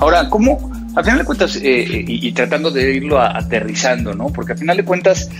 Ahora, 0.00 0.28
¿cómo, 0.28 0.70
Al 0.96 1.04
final 1.04 1.18
de 1.18 1.24
cuentas, 1.24 1.56
eh, 1.62 1.84
y, 1.88 2.32
tratando 2.32 2.70
de 2.72 2.94
irlo 2.94 3.20
aterrizando, 3.20 4.12
¿no? 4.14 4.26
Porque 4.32 4.52
al 4.52 4.58
final 4.58 4.76
de 4.76 4.84
cuentas, 4.84 5.30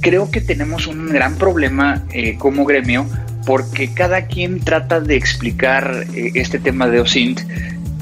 creo 0.00 0.30
que 0.30 0.40
tenemos 0.40 0.86
un 0.86 1.10
gran 1.10 1.36
problema 1.36 2.04
como 2.38 2.64
gremio 2.64 3.06
porque 3.46 3.92
cada 3.92 4.26
quien 4.26 4.60
trata 4.60 5.00
de 5.00 5.16
explicar 5.16 6.06
eh, 6.14 6.32
este 6.34 6.58
tema 6.58 6.88
de 6.88 7.00
OSINT 7.00 7.40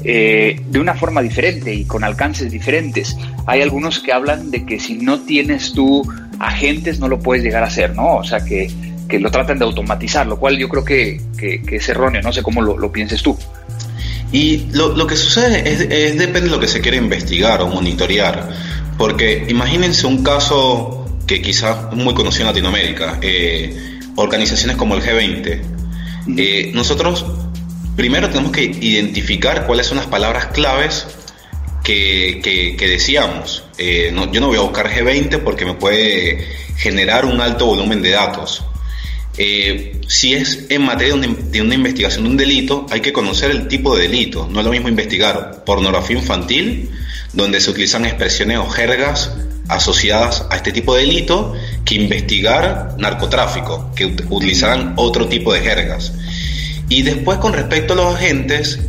de 0.03 0.79
una 0.79 0.95
forma 0.95 1.21
diferente 1.21 1.73
y 1.73 1.85
con 1.85 2.03
alcances 2.03 2.51
diferentes. 2.51 3.15
Hay 3.45 3.61
algunos 3.61 3.99
que 3.99 4.11
hablan 4.11 4.51
de 4.51 4.65
que 4.65 4.77
si 4.77 4.95
no 4.95 5.21
tienes 5.21 5.71
tú 5.71 6.05
agentes 6.39 6.99
no 6.99 7.07
lo 7.07 7.19
puedes 7.19 7.41
llegar 7.41 7.63
a 7.63 7.67
hacer, 7.67 7.95
¿no? 7.95 8.17
O 8.17 8.23
sea, 8.25 8.43
que, 8.43 8.69
lo 9.17 9.31
tratan 9.31 9.59
de 9.59 9.65
automatizar, 9.65 10.27
lo 10.27 10.37
cual 10.37 10.57
yo 10.57 10.67
creo 10.67 10.83
que, 10.83 11.21
es 11.39 11.87
erróneo, 11.87 12.21
no 12.21 12.33
sé 12.33 12.43
cómo 12.43 12.61
lo, 12.61 12.77
lo 12.77 12.91
pienses 12.91 13.21
tú. 13.21 13.37
Y 14.33 14.65
lo, 14.71 15.05
que 15.05 15.15
sucede 15.15 15.71
es, 15.71 16.17
depende 16.17 16.41
de 16.41 16.49
lo 16.49 16.59
que 16.59 16.67
se 16.67 16.81
quiere 16.81 16.97
investigar 16.97 17.61
o 17.61 17.67
monitorear. 17.67 18.49
Porque 18.97 19.45
imagínense 19.47 20.07
un 20.07 20.23
caso 20.23 21.05
que 21.27 21.39
quizás 21.39 21.77
es 21.91 21.97
muy 21.97 22.15
conocido 22.15 22.41
en 22.41 22.47
Latinoamérica, 22.47 23.19
eh, 23.21 23.99
organizaciones 24.15 24.77
como 24.77 24.95
el 24.95 25.01
G20. 25.01 25.61
Eh, 26.37 26.71
nosotros 26.73 27.25
primero 27.95 28.29
tenemos 28.29 28.51
que 28.51 28.63
identificar 28.63 29.65
cuáles 29.65 29.87
son 29.87 29.97
las 29.97 30.07
palabras 30.07 30.47
claves 30.47 31.07
que, 31.83 32.75
decíamos. 32.79 33.63
Eh, 33.77 34.13
yo 34.31 34.41
no 34.41 34.47
voy 34.47 34.57
a 34.57 34.61
buscar 34.61 34.89
G20 34.89 35.39
porque 35.39 35.65
me 35.65 35.73
puede 35.73 36.47
generar 36.77 37.25
un 37.25 37.41
alto 37.41 37.65
volumen 37.65 38.01
de 38.01 38.11
datos. 38.11 38.63
Eh, 39.37 39.99
si 40.07 40.35
es 40.35 40.67
en 40.69 40.83
materia 40.83 41.15
de 41.15 41.61
una, 41.61 41.75
investigación 41.75 42.23
de 42.23 42.29
un 42.29 42.37
delito, 42.37 42.85
hay 42.91 43.01
que 43.01 43.11
conocer 43.11 43.51
el 43.51 43.67
tipo 43.67 43.95
de 43.95 44.03
delito. 44.03 44.47
No 44.49 44.59
es 44.59 44.65
lo 44.65 44.71
mismo 44.71 44.89
investigar 44.89 45.63
pornografía 45.65 46.17
infantil, 46.17 46.89
donde 47.33 47.59
se 47.59 47.71
utilizan 47.71 48.05
expresiones 48.05 48.59
o 48.59 48.69
jergas 48.69 49.31
asociadas 49.67 50.45
a 50.49 50.55
este 50.57 50.71
tipo 50.71 50.95
de 50.95 51.01
delito, 51.01 51.53
que 51.85 51.95
investigar 51.95 52.95
narcotráfico, 52.97 53.91
que 53.95 54.05
utilizarán 54.29 54.93
otro 54.97 55.27
tipo 55.27 55.53
de 55.53 55.61
jergas. 55.61 56.13
Y 56.89 57.01
después 57.01 57.39
con 57.39 57.53
respecto 57.53 57.93
a 57.93 57.95
los 57.95 58.15
agentes, 58.15 58.79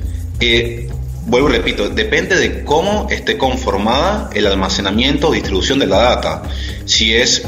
vuelvo 1.26 1.48
y 1.48 1.52
repito, 1.52 1.88
depende 1.88 2.36
de 2.36 2.64
cómo 2.64 3.08
esté 3.10 3.38
conformada 3.38 4.30
el 4.34 4.46
almacenamiento 4.46 5.28
o 5.28 5.32
distribución 5.32 5.78
de 5.78 5.86
la 5.86 5.98
data. 5.98 6.42
Si 6.84 7.14
es 7.14 7.46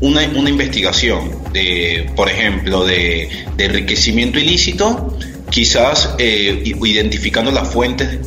una, 0.00 0.24
investigación, 0.24 1.30
de, 1.52 2.10
por 2.14 2.28
ejemplo, 2.28 2.84
de, 2.84 3.28
enriquecimiento 3.58 4.38
ilícito, 4.38 5.16
quizás 5.54 6.16
eh, 6.18 6.64
identificando 6.64 7.52
las 7.52 7.68
fuentes 7.68 8.18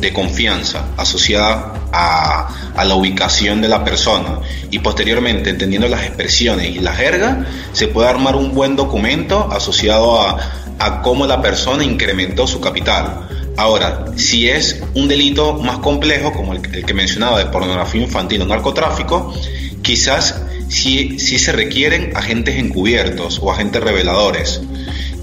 de 0.00 0.12
confianza 0.12 0.86
asociadas 0.96 1.76
a, 1.92 2.84
la 2.84 2.94
ubicación 2.94 3.60
de 3.60 3.66
la 3.66 3.84
persona 3.84 4.38
y 4.70 4.78
posteriormente 4.78 5.50
entendiendo 5.50 5.88
las 5.88 6.04
expresiones 6.04 6.76
y 6.76 6.78
la 6.78 6.92
jerga, 6.92 7.44
se 7.72 7.88
puede 7.88 8.08
armar 8.08 8.36
un 8.36 8.54
buen 8.54 8.76
documento 8.76 9.48
asociado 9.50 10.20
a, 10.22 10.38
a 10.78 11.02
cómo 11.02 11.26
la 11.26 11.42
persona 11.42 11.82
incrementó 11.82 12.46
su 12.46 12.60
capital. 12.60 13.26
Ahora, 13.56 14.04
si 14.14 14.48
es 14.48 14.80
un 14.94 15.08
delito 15.08 15.54
más 15.54 15.78
complejo, 15.78 16.32
como 16.32 16.52
el, 16.52 16.60
que 16.62 16.94
mencionaba 16.94 17.40
de 17.40 17.46
pornografía 17.46 18.02
infantil 18.02 18.42
o 18.42 18.46
narcotráfico, 18.46 19.34
quizás 19.82 20.42
si, 20.68 21.18
se 21.18 21.50
requieren 21.50 22.16
agentes 22.16 22.56
encubiertos 22.56 23.40
o 23.42 23.50
agentes 23.50 23.82
reveladores, 23.82 24.60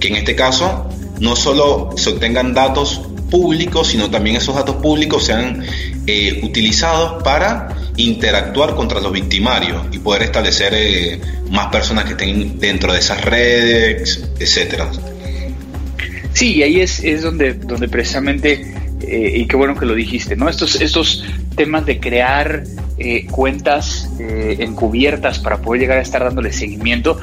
que 0.01 0.09
en 0.09 0.17
este 0.17 0.35
caso 0.35 0.89
no 1.19 1.35
solo 1.35 1.89
se 1.95 2.09
obtengan 2.09 2.53
datos 2.53 3.01
públicos, 3.29 3.87
sino 3.87 4.09
también 4.09 4.35
esos 4.35 4.55
datos 4.55 4.75
públicos 4.77 5.25
sean 5.25 5.63
eh, 6.07 6.39
utilizados 6.43 7.23
para 7.23 7.69
interactuar 7.97 8.75
contra 8.75 8.99
los 8.99 9.11
victimarios 9.11 9.87
y 9.91 9.99
poder 9.99 10.23
establecer 10.23 10.73
eh, 10.75 11.21
más 11.49 11.67
personas 11.67 12.05
que 12.05 12.11
estén 12.11 12.59
dentro 12.59 12.93
de 12.93 12.99
esas 12.99 13.23
redes, 13.23 14.23
etcétera. 14.39 14.91
Sí, 16.33 16.55
y 16.55 16.63
ahí 16.63 16.81
es, 16.81 17.03
es 17.03 17.21
donde, 17.21 17.53
donde 17.53 17.87
precisamente, 17.87 18.73
eh, 19.01 19.33
y 19.37 19.45
qué 19.47 19.55
bueno 19.55 19.75
que 19.75 19.85
lo 19.85 19.95
dijiste, 19.95 20.35
¿no? 20.35 20.49
Estos, 20.49 20.75
estos 20.81 21.23
temas 21.55 21.85
de 21.85 21.99
crear 21.99 22.63
cuentas 23.29 24.09
encubiertas 24.19 25.39
para 25.39 25.57
poder 25.57 25.81
llegar 25.81 25.97
a 25.97 26.01
estar 26.01 26.23
dándole 26.23 26.53
seguimiento, 26.53 27.19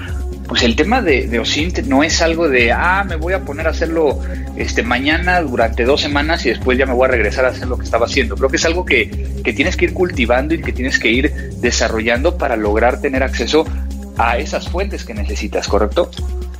pues 0.47 0.63
el 0.63 0.77
tema 0.77 1.01
de, 1.01 1.27
de, 1.27 1.39
OSINT 1.39 1.81
no 1.81 2.03
es 2.03 2.21
algo 2.21 2.49
de, 2.49 2.73
ah, 2.73 3.05
me 3.09 3.17
voy 3.17 3.33
a 3.33 3.41
poner 3.41 3.67
a 3.67 3.71
hacerlo 3.71 4.21
este, 4.57 4.83
mañana 4.83 5.41
durante 5.41 5.85
dos 5.85 6.01
semanas 6.01 6.45
y 6.47 6.51
después 6.51 6.77
ya 6.77 6.87
me 6.87 6.93
voy 6.93 7.07
a 7.07 7.11
regresar 7.11 7.45
a 7.45 7.49
hacer 7.49 7.69
lo 7.69 7.79
que 7.79 7.85
estaba 7.85 8.07
haciendo. 8.07 8.37
Creo 8.37 8.49
que 8.51 8.57
es 8.57 8.65
algo 8.65 8.85
que, 8.85 9.41
que 9.43 9.53
tienes 9.53 9.77
que 9.77 9.87
ir 9.87 9.95
cultivando 9.95 10.55
y 10.55 10.61
que 10.61 10.73
tienes 10.73 10.99
que 10.99 11.11
ir 11.11 11.33
desarrollando 11.61 12.37
para 12.37 12.57
lograr 12.57 13.01
tener 13.01 13.23
acceso 13.23 13.65
a 14.19 14.39
esas 14.39 14.69
fuentes 14.69 15.05
que 15.05 15.15
necesitas, 15.15 15.69
¿correcto? 15.69 16.11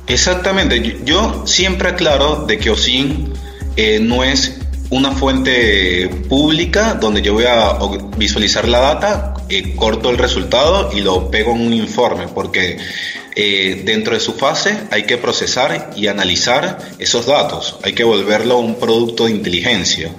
Exactamente. 0.07 0.99
Yo 1.05 1.45
siempre 1.45 1.89
aclaro 1.89 2.45
de 2.45 2.57
que 2.57 2.69
OSINT 2.69 3.35
eh, 3.75 3.99
no 4.01 4.23
es 4.23 4.59
una 4.89 5.11
fuente 5.11 6.07
pública 6.29 6.93
donde 6.93 7.21
yo 7.21 7.33
voy 7.33 7.45
a 7.45 7.77
visualizar 8.17 8.67
la 8.67 8.79
data, 8.79 9.32
eh, 9.57 9.73
corto 9.75 10.09
el 10.09 10.17
resultado 10.17 10.91
y 10.93 11.01
lo 11.01 11.29
pego 11.29 11.53
en 11.53 11.61
un 11.61 11.73
informe, 11.73 12.27
porque 12.27 12.77
eh, 13.35 13.81
dentro 13.83 14.13
de 14.13 14.19
su 14.19 14.33
fase 14.33 14.77
hay 14.91 15.03
que 15.03 15.17
procesar 15.17 15.91
y 15.95 16.07
analizar 16.07 16.77
esos 16.99 17.25
datos, 17.25 17.77
hay 17.83 17.93
que 17.93 18.03
volverlo 18.03 18.59
un 18.59 18.75
producto 18.79 19.25
de 19.25 19.31
inteligencia. 19.31 20.11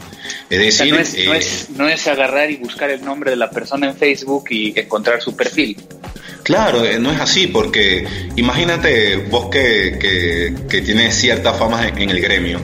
Es 0.50 0.58
decir, 0.58 0.92
no, 0.92 1.00
es, 1.00 1.14
no, 1.24 1.34
es, 1.34 1.70
no, 1.70 1.88
es, 1.88 2.06
agarrar 2.06 2.50
y 2.50 2.56
buscar 2.56 2.90
el 2.90 3.04
nombre 3.04 3.30
de 3.30 3.36
la 3.36 3.50
persona 3.50 3.88
en 3.88 3.96
Facebook 3.96 4.44
y 4.50 4.78
encontrar 4.78 5.22
su 5.22 5.34
perfil. 5.34 5.76
Claro, 6.42 6.84
eh, 6.84 6.98
no 6.98 7.10
es 7.10 7.20
así, 7.20 7.46
porque 7.46 8.06
imagínate 8.36 9.16
vos 9.16 9.48
que, 9.50 9.98
que, 9.98 10.54
que 10.68 10.82
tienes 10.82 11.14
cierta 11.14 11.54
fama 11.54 11.88
en 11.88 12.10
el 12.10 12.20
gremio. 12.20 12.60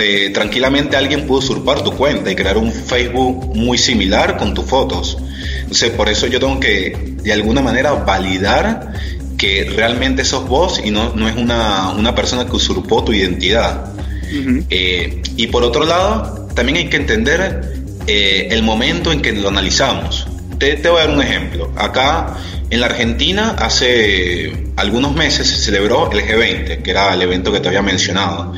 Eh, 0.00 0.30
tranquilamente 0.32 0.96
alguien 0.96 1.26
pudo 1.26 1.38
usurpar 1.38 1.82
tu 1.82 1.92
cuenta 1.92 2.30
y 2.30 2.36
crear 2.36 2.56
un 2.56 2.72
Facebook 2.72 3.54
muy 3.54 3.78
similar 3.78 4.36
con 4.36 4.54
tus 4.54 4.64
fotos. 4.64 5.18
Entonces, 5.66 5.90
por 5.90 6.08
eso 6.08 6.28
yo 6.28 6.38
tengo 6.38 6.60
que, 6.60 7.16
de 7.24 7.32
alguna 7.32 7.60
manera, 7.60 7.92
validar 7.92 8.92
que 9.36 9.64
realmente 9.64 10.24
sos 10.24 10.48
vos 10.48 10.80
y 10.82 10.92
no, 10.92 11.12
no 11.16 11.28
es 11.28 11.34
una, 11.36 11.90
una 11.90 12.14
persona 12.14 12.46
que 12.46 12.52
usurpó 12.52 13.02
tu 13.02 13.12
identidad. 13.12 13.92
Eh, 14.70 15.22
y 15.36 15.48
por 15.48 15.64
otro 15.64 15.84
lado, 15.84 16.46
también 16.54 16.78
hay 16.78 16.88
que 16.88 16.98
entender 16.98 17.74
eh, 18.06 18.46
el 18.52 18.62
momento 18.62 19.10
en 19.10 19.20
que 19.20 19.32
lo 19.32 19.48
analizamos. 19.48 20.28
Te, 20.56 20.76
te 20.76 20.88
voy 20.88 21.00
a 21.00 21.06
dar 21.06 21.14
un 21.16 21.20
ejemplo. 21.20 21.72
Acá 21.76 22.36
en 22.70 22.80
la 22.80 22.86
Argentina 22.86 23.56
hace 23.58 24.70
algunos 24.76 25.16
meses 25.16 25.48
se 25.48 25.56
celebró 25.56 26.12
el 26.12 26.20
G20, 26.20 26.82
que 26.82 26.90
era 26.92 27.12
el 27.12 27.22
evento 27.22 27.50
que 27.50 27.58
te 27.58 27.66
había 27.66 27.82
mencionado. 27.82 28.54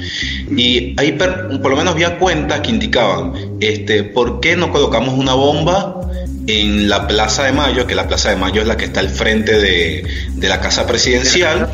Y 0.55 0.95
ahí 1.01 1.13
por 1.13 1.71
lo 1.71 1.77
menos 1.77 1.95
había 1.95 2.19
cuentas 2.19 2.61
que 2.61 2.71
indicaban, 2.71 3.33
este, 3.61 4.05
¿por 4.05 4.41
qué 4.41 4.57
no 4.57 4.71
colocamos 4.71 5.15
una 5.15 5.33
bomba 5.33 6.08
en 6.49 6.89
la 6.89 7.07
Plaza 7.07 7.45
de 7.45 7.53
Mayo, 7.53 7.87
que 7.87 7.95
la 7.95 8.09
Plaza 8.09 8.31
de 8.31 8.37
Mayo 8.37 8.63
es 8.63 8.67
la 8.67 8.79
que 8.79 8.87
está 8.87 9.01
al 9.01 9.11
frente 9.11 9.59
de, 9.59 10.03
la 10.41 10.61
Casa 10.63 10.87
Presidencial? 10.87 11.71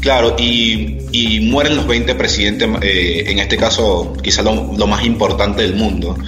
Claro, 0.00 0.34
y, 0.36 1.38
mueren 1.42 1.76
los 1.76 1.86
20 1.86 2.16
presidentes, 2.16 2.68
eh, 2.82 3.24
en 3.28 3.38
este 3.38 3.56
caso 3.56 4.16
quizá 4.20 4.42
lo, 4.42 4.74
lo 4.76 4.86
más 4.88 5.04
importante 5.04 5.62
del 5.62 5.74
mundo. 5.74 6.18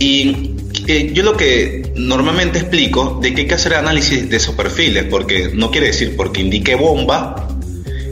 Y 0.00 0.56
eh, 0.88 1.12
yo 1.14 1.22
lo 1.22 1.36
que 1.36 1.92
normalmente 1.94 2.58
explico 2.58 3.20
de 3.22 3.32
que 3.32 3.42
hay 3.42 3.46
que 3.46 3.54
hacer 3.54 3.74
análisis 3.74 4.28
de 4.28 4.36
esos 4.36 4.56
perfiles, 4.56 5.04
porque 5.08 5.50
no 5.54 5.70
quiere 5.70 5.86
decir 5.86 6.16
porque 6.16 6.40
indique 6.40 6.74
bomba, 6.74 7.48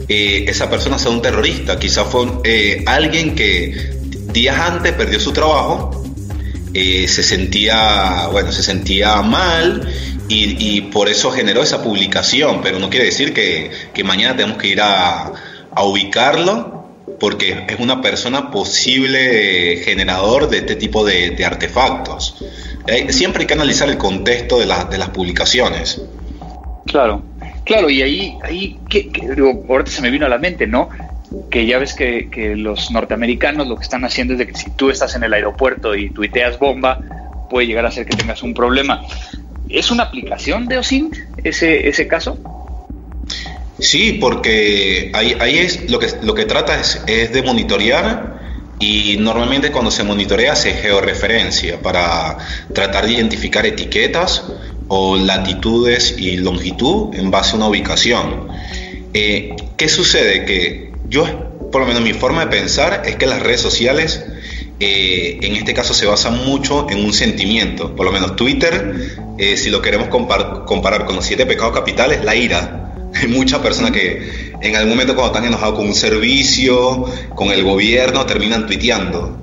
eh, 0.07 0.45
esa 0.47 0.69
persona 0.69 0.97
sea 0.97 1.11
un 1.11 1.21
terrorista. 1.21 1.77
Quizá 1.77 2.05
fue 2.05 2.27
alguien 2.85 3.35
que 3.35 3.91
días 4.31 4.57
antes 4.57 4.93
perdió 4.93 5.19
su 5.19 5.33
trabajo, 5.33 6.00
se 6.73 7.23
sentía, 7.23 8.27
bueno, 8.31 8.51
se 8.51 8.63
sentía 8.63 9.21
mal 9.21 9.87
y, 10.27 10.81
por 10.93 11.09
eso 11.09 11.31
generó 11.31 11.61
esa 11.61 11.83
publicación, 11.83 12.61
pero 12.61 12.79
no 12.79 12.89
quiere 12.89 13.05
decir 13.05 13.33
que, 13.33 13.71
mañana 14.03 14.35
tenemos 14.35 14.57
que 14.57 14.67
ir 14.67 14.81
a, 14.81 15.31
ubicarlo 15.83 16.79
porque 17.19 17.65
es 17.67 17.79
una 17.79 18.01
persona 18.01 18.51
posible 18.51 19.81
generador 19.83 20.49
de 20.49 20.57
este 20.57 20.75
tipo 20.75 21.05
de 21.05 21.45
artefactos. 21.45 22.35
Eh, 22.87 23.11
siempre 23.13 23.41
hay 23.41 23.47
que 23.47 23.53
analizar 23.53 23.89
el 23.89 23.97
contexto 23.97 24.59
de, 24.59 24.65
de 24.65 24.97
las 24.97 25.09
publicaciones. 25.09 26.01
Claro, 26.85 27.21
claro, 27.63 27.89
y 27.89 28.01
ahí, 28.01 28.37
ahí 28.43 28.79
que, 28.89 29.11
ahorita 29.69 29.91
se 29.91 30.01
me 30.01 30.09
vino 30.09 30.25
a 30.25 30.29
la 30.29 30.37
mente, 30.37 30.65
¿no? 30.65 30.89
Que 31.49 31.65
ya 31.65 31.79
ves 31.79 31.93
que, 31.93 32.29
que, 32.29 32.55
los 32.55 32.91
norteamericanos 32.91 33.67
lo 33.67 33.77
que 33.77 33.83
están 33.83 34.03
haciendo 34.03 34.33
es 34.33 34.39
de 34.39 34.47
que 34.47 34.55
si 34.55 34.69
tú 34.71 34.89
estás 34.89 35.15
en 35.15 35.23
el 35.23 35.33
aeropuerto 35.33 35.95
y 35.95 36.09
tuiteas 36.09 36.59
bomba, 36.59 36.99
puede 37.49 37.67
llegar 37.67 37.85
a 37.85 37.91
ser 37.91 38.05
que 38.05 38.15
tengas 38.15 38.43
un 38.43 38.53
problema. 38.53 39.01
¿Es 39.69 39.91
una 39.91 40.03
aplicación 40.03 40.67
de 40.67 40.77
OSINT 40.77 41.15
ese, 41.43 41.87
ese 41.87 42.07
caso? 42.07 42.37
Sí, 43.79 44.17
porque 44.19 45.11
ahí, 45.13 45.35
ahí 45.39 45.57
es 45.57 45.89
lo 45.89 45.99
que, 45.99 46.07
lo 46.21 46.35
que 46.35 46.45
trata 46.45 46.79
es, 46.79 47.01
es 47.07 47.31
de 47.33 47.41
monitorear 47.41 48.39
y 48.79 49.17
normalmente 49.17 49.71
cuando 49.71 49.91
se 49.91 50.03
monitorea 50.03 50.55
se 50.55 50.73
georreferencia 50.73 51.81
para 51.81 52.37
tratar 52.73 53.05
de 53.05 53.13
identificar 53.13 53.65
etiquetas 53.65 54.43
o 54.87 55.15
latitudes 55.15 56.15
y 56.17 56.37
longitud 56.37 57.15
en 57.15 57.31
base 57.31 57.53
a 57.53 57.55
una 57.55 57.67
ubicación. 57.67 58.49
Eh, 59.13 59.55
¿Qué 59.77 59.87
sucede? 59.87 60.45
Que 60.45 60.90
yo, 61.11 61.25
por 61.73 61.81
lo 61.81 61.87
menos 61.87 62.01
mi 62.01 62.13
forma 62.13 62.45
de 62.45 62.47
pensar 62.47 63.03
es 63.05 63.17
que 63.17 63.27
las 63.27 63.41
redes 63.41 63.59
sociales 63.59 64.23
eh, 64.79 65.39
en 65.41 65.57
este 65.57 65.73
caso 65.73 65.93
se 65.93 66.05
basan 66.05 66.45
mucho 66.45 66.87
en 66.89 67.03
un 67.03 67.11
sentimiento. 67.11 67.93
Por 67.97 68.05
lo 68.05 68.13
menos 68.13 68.37
Twitter, 68.37 68.95
eh, 69.37 69.57
si 69.57 69.69
lo 69.69 69.81
queremos 69.81 70.07
comparar 70.07 71.05
con 71.05 71.15
los 71.17 71.25
siete 71.25 71.45
pecados 71.45 71.73
capitales, 71.73 72.23
la 72.23 72.33
ira. 72.33 72.93
Hay 73.13 73.27
muchas 73.27 73.59
personas 73.59 73.91
que 73.91 74.53
en 74.61 74.75
algún 74.77 74.91
momento 74.91 75.13
cuando 75.13 75.33
están 75.33 75.45
enojados 75.45 75.75
con 75.75 75.85
un 75.85 75.95
servicio, 75.95 77.05
con 77.35 77.49
el 77.49 77.61
gobierno, 77.65 78.25
terminan 78.25 78.65
tuiteando. 78.65 79.37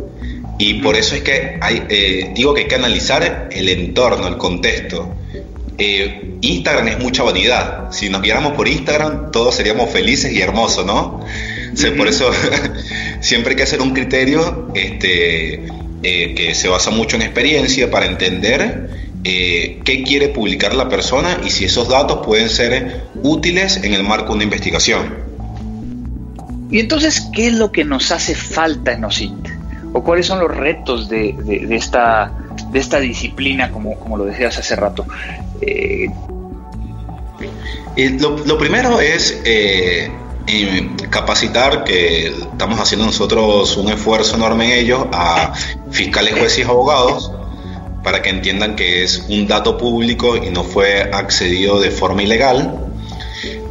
Y 0.59 0.81
por 0.81 0.97
eso 0.97 1.15
es 1.17 1.23
que 1.23 1.59
hay, 1.61 2.33
digo 2.35 2.53
que 2.53 2.63
hay 2.63 2.67
que 2.67 2.75
analizar 2.75 3.49
el 3.53 3.69
entorno, 3.69 4.27
el 4.27 4.39
contexto. 4.39 5.15
Eh, 5.81 6.39
Instagram 6.41 6.89
es 6.89 6.99
mucha 6.99 7.23
vanidad. 7.23 7.93
Si 7.93 8.09
nos 8.09 8.21
guiáramos 8.21 8.55
por 8.55 8.67
Instagram, 8.67 9.31
todos 9.31 9.55
seríamos 9.55 9.91
felices 9.91 10.33
y 10.33 10.41
hermosos, 10.41 10.85
¿no? 10.85 11.25
Por 11.97 12.09
eso 12.09 12.31
siempre 13.21 13.51
hay 13.51 13.57
que 13.57 13.63
hacer 13.63 13.81
un 13.81 13.93
criterio 13.93 14.69
este, 14.75 15.67
eh, 16.03 16.35
que 16.35 16.55
se 16.55 16.69
basa 16.69 16.91
mucho 16.91 17.17
en 17.17 17.23
experiencia 17.23 17.91
para 17.91 18.07
entender 18.07 18.91
eh, 19.25 19.81
qué 19.85 20.03
quiere 20.03 20.29
publicar 20.29 20.75
la 20.75 20.89
persona 20.89 21.41
y 21.45 21.51
si 21.51 21.65
esos 21.65 21.89
datos 21.89 22.25
pueden 22.25 22.49
ser 22.49 23.03
útiles 23.23 23.79
en 23.83 23.95
el 23.95 24.05
marco 24.05 24.29
de 24.29 24.35
una 24.35 24.45
investigación. 24.45 25.29
Y 26.71 26.81
entonces, 26.81 27.29
¿qué 27.33 27.49
es 27.49 27.55
lo 27.55 27.73
que 27.73 27.85
nos 27.85 28.13
hace 28.13 28.35
falta 28.35 28.93
en 28.93 29.05
OSINT? 29.05 29.49
¿O 29.95 30.05
cuáles 30.05 30.27
son 30.27 30.41
los 30.41 30.55
retos 30.55 31.09
de, 31.09 31.33
de 31.33 31.75
esta 31.75 32.33
de 32.71 32.79
esta 32.79 33.01
disciplina, 33.01 33.71
como, 33.71 33.99
como 33.99 34.17
lo 34.17 34.25
decías 34.25 34.59
hace 34.59 34.77
rato? 34.77 35.07
Eh, 35.61 36.09
lo, 38.21 38.59
primero 38.59 39.01
es 39.01 39.41
eh, 40.49 40.91
capacitar, 41.11 41.85
que 41.85 42.29
estamos 42.29 42.81
haciendo 42.81 43.07
nosotros 43.07 43.77
un 43.77 43.91
esfuerzo 43.91 44.37
enorme 44.37 44.73
en 44.73 44.85
ello, 44.85 45.09
a 45.13 45.53
fiscales, 45.91 46.33
jueces 46.39 46.61
y 46.61 46.63
abogados, 46.63 47.31
para 48.03 48.23
que 48.23 48.31
entiendan 48.31 48.75
que 48.75 49.05
es 49.05 49.27
un 49.29 49.47
dato 49.47 49.77
público 49.77 50.37
y 50.37 50.51
no 50.51 50.65
fue 50.65 51.03
accedido 51.03 51.79
de 51.81 51.91
forma 51.91 52.23
ilegal. 52.23 52.87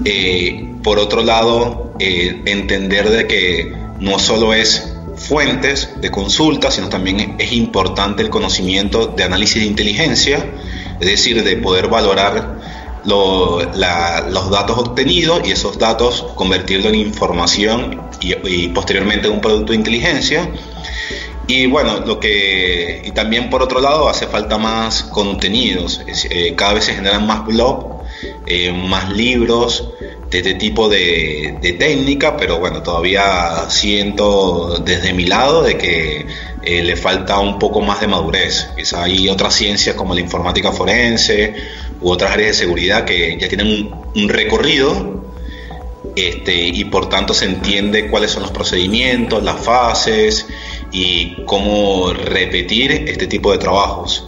Eh, 0.05 0.75
por 0.83 0.99
otro 0.99 1.23
lado, 1.23 1.93
entender 1.99 3.09
de 3.09 3.27
que 3.27 3.73
no 3.99 4.19
solo 4.19 4.53
es 4.53 4.93
fuentes 5.15 5.89
de 5.99 6.11
consulta, 6.11 6.69
sino 6.69 6.89
también 6.89 7.35
es 7.39 7.51
importante 7.53 8.21
el 8.21 8.29
conocimiento 8.29 9.07
de 9.07 9.23
análisis 9.23 9.61
de 9.61 9.67
inteligencia, 9.67 10.45
es 10.99 11.07
decir, 11.07 11.43
de 11.43 11.57
poder 11.57 11.87
valorar 11.87 12.56
los 13.07 14.49
datos 14.51 14.77
obtenidos 14.77 15.41
y 15.47 15.51
esos 15.51 15.79
datos 15.79 16.25
convertirlo 16.35 16.89
en 16.89 16.95
información 16.95 18.01
y, 18.21 18.67
posteriormente 18.69 19.27
en 19.27 19.33
un 19.33 19.41
producto 19.41 19.71
de 19.71 19.77
inteligencia. 19.77 20.49
Y 21.47 21.65
bueno, 21.67 21.99
lo 21.99 22.19
que 22.19 23.01
y 23.05 23.11
también 23.11 23.49
por 23.49 23.63
otro 23.63 23.79
lado 23.79 24.09
hace 24.09 24.27
falta 24.27 24.57
más 24.57 25.03
contenidos. 25.03 26.01
Eh, 26.29 26.53
cada 26.55 26.73
vez 26.73 26.83
se 26.85 26.93
generan 26.93 27.25
más 27.25 27.45
blogs, 27.45 28.05
eh, 28.45 28.73
más 28.73 29.09
libros, 29.13 29.93
de 30.29 30.39
este 30.39 30.55
tipo 30.55 30.89
de, 30.89 31.57
técnica, 31.79 32.35
pero 32.35 32.59
bueno, 32.59 32.83
todavía 32.83 33.69
siento 33.69 34.77
desde 34.83 35.13
mi 35.13 35.25
lado 35.25 35.63
de 35.63 35.77
que 35.77 36.25
eh, 36.63 36.83
le 36.83 36.95
falta 36.97 37.39
un 37.39 37.57
poco 37.59 37.79
más 37.81 38.01
de 38.01 38.07
madurez. 38.07 38.69
Quizá 38.75 39.03
hay 39.03 39.29
otras 39.29 39.53
ciencias 39.53 39.95
como 39.95 40.13
la 40.13 40.21
informática 40.21 40.71
forense 40.71 41.55
u 42.01 42.11
otras 42.11 42.31
áreas 42.31 42.49
de 42.49 42.65
seguridad 42.65 43.05
que 43.05 43.37
ya 43.39 43.47
tienen 43.47 43.91
un, 44.15 44.29
recorrido 44.29 45.23
este, 46.15 46.67
y 46.67 46.85
por 46.85 47.09
tanto 47.09 47.33
se 47.33 47.45
entiende 47.45 48.09
cuáles 48.09 48.31
son 48.31 48.43
los 48.43 48.51
procedimientos, 48.51 49.43
las 49.43 49.63
fases 49.63 50.47
y 50.91 51.43
cómo 51.45 52.13
repetir 52.13 52.91
este 52.91 53.27
tipo 53.27 53.51
de 53.51 53.57
trabajos. 53.57 54.27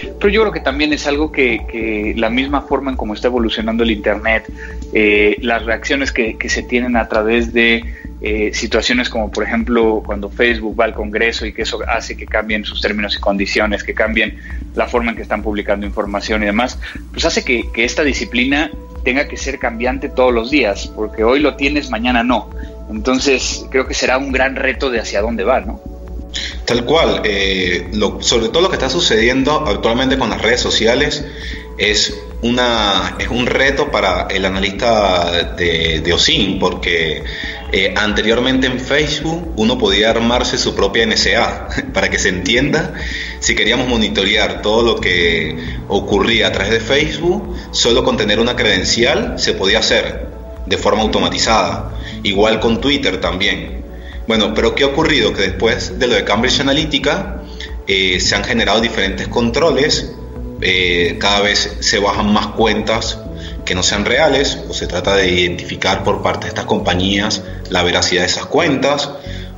Pero 0.00 0.28
yo 0.28 0.40
creo 0.42 0.52
que 0.52 0.60
también 0.60 0.92
es 0.92 1.06
algo 1.06 1.32
que, 1.32 2.14
la 2.16 2.30
misma 2.30 2.62
forma 2.62 2.90
en 2.90 2.96
cómo 2.96 3.14
está 3.14 3.28
evolucionando 3.28 3.82
el 3.82 3.90
Internet, 3.90 4.44
eh, 4.92 5.36
las 5.40 5.64
reacciones 5.64 6.12
que, 6.12 6.36
se 6.46 6.62
tienen 6.62 6.96
a 6.96 7.08
través 7.08 7.52
de 7.52 7.82
eh, 8.20 8.50
situaciones 8.54 9.10
como 9.10 9.30
por 9.30 9.44
ejemplo 9.44 10.02
cuando 10.06 10.30
Facebook 10.30 10.78
va 10.78 10.84
al 10.84 10.94
Congreso 10.94 11.44
y 11.44 11.52
que 11.52 11.62
eso 11.62 11.80
hace 11.86 12.16
que 12.16 12.24
cambien 12.24 12.64
sus 12.64 12.80
términos 12.80 13.16
y 13.16 13.20
condiciones, 13.20 13.82
que 13.82 13.94
cambien 13.94 14.38
la 14.74 14.86
forma 14.86 15.10
en 15.10 15.16
que 15.16 15.22
están 15.22 15.42
publicando 15.42 15.84
información 15.84 16.42
y 16.42 16.46
demás, 16.46 16.78
pues 17.10 17.24
hace 17.24 17.44
que, 17.44 17.64
que 17.72 17.84
esta 17.84 18.04
disciplina 18.04 18.70
tenga 19.04 19.28
que 19.28 19.36
ser 19.36 19.58
cambiante 19.58 20.08
todos 20.08 20.32
los 20.32 20.50
días, 20.50 20.86
porque 20.94 21.24
hoy 21.24 21.40
lo 21.40 21.56
tienes, 21.56 21.90
mañana 21.90 22.22
no. 22.22 22.50
Entonces 22.90 23.66
creo 23.70 23.86
que 23.86 23.94
será 23.94 24.18
un 24.18 24.32
gran 24.32 24.56
reto 24.56 24.90
de 24.90 25.00
hacia 25.00 25.20
dónde 25.20 25.44
va, 25.44 25.60
¿no? 25.60 25.80
Tal 26.66 26.84
cual, 26.84 27.22
eh, 27.24 27.90
sobre 28.20 28.48
todo 28.48 28.62
lo 28.62 28.68
que 28.68 28.74
está 28.74 28.90
sucediendo 28.90 29.64
actualmente 29.66 30.18
con 30.18 30.30
las 30.30 30.42
redes 30.42 30.60
sociales 30.60 31.24
es, 31.78 32.18
una, 32.42 33.16
es 33.20 33.28
un 33.28 33.46
reto 33.46 33.90
para 33.90 34.26
el 34.28 34.44
analista 34.44 35.54
de, 35.56 36.00
de 36.00 36.12
OSIN, 36.12 36.58
porque 36.58 37.22
eh, 37.72 37.94
anteriormente 37.96 38.66
en 38.68 38.80
Facebook 38.80 39.52
uno 39.56 39.76
podía 39.76 40.10
armarse 40.10 40.56
su 40.56 40.74
propia 40.74 41.04
NSA, 41.06 41.68
para 41.92 42.10
que 42.10 42.18
se 42.18 42.28
entienda, 42.28 42.94
si 43.40 43.54
queríamos 43.54 43.88
monitorear 43.88 44.62
todo 44.62 44.82
lo 44.82 45.00
que 45.00 45.56
ocurría 45.88 46.48
a 46.48 46.52
través 46.52 46.72
de 46.72 46.80
Facebook, 46.80 47.54
solo 47.72 48.04
con 48.04 48.16
tener 48.16 48.40
una 48.40 48.56
credencial 48.56 49.38
se 49.38 49.52
podía 49.52 49.80
hacer 49.80 50.28
de 50.66 50.78
forma 50.78 51.02
automatizada, 51.02 51.92
igual 52.22 52.60
con 52.60 52.80
Twitter 52.80 53.20
también. 53.20 53.75
Bueno, 54.26 54.52
pero 54.54 54.74
¿qué 54.74 54.84
ha 54.84 54.88
ocurrido? 54.88 55.32
Que 55.32 55.42
después 55.42 55.98
de 55.98 56.06
lo 56.06 56.14
de 56.14 56.24
Cambridge 56.24 56.60
Analytica 56.60 57.42
eh, 57.86 58.18
se 58.20 58.34
han 58.34 58.44
generado 58.44 58.80
diferentes 58.80 59.28
controles, 59.28 60.12
eh, 60.60 61.16
cada 61.20 61.40
vez 61.40 61.76
se 61.80 61.98
bajan 61.98 62.32
más 62.32 62.48
cuentas 62.48 63.18
que 63.64 63.74
no 63.74 63.82
sean 63.82 64.04
reales 64.04 64.58
o 64.68 64.74
se 64.74 64.86
trata 64.86 65.14
de 65.14 65.28
identificar 65.28 66.02
por 66.02 66.22
parte 66.22 66.44
de 66.44 66.48
estas 66.48 66.64
compañías 66.64 67.42
la 67.70 67.82
veracidad 67.82 68.22
de 68.22 68.28
esas 68.28 68.46
cuentas. 68.46 69.10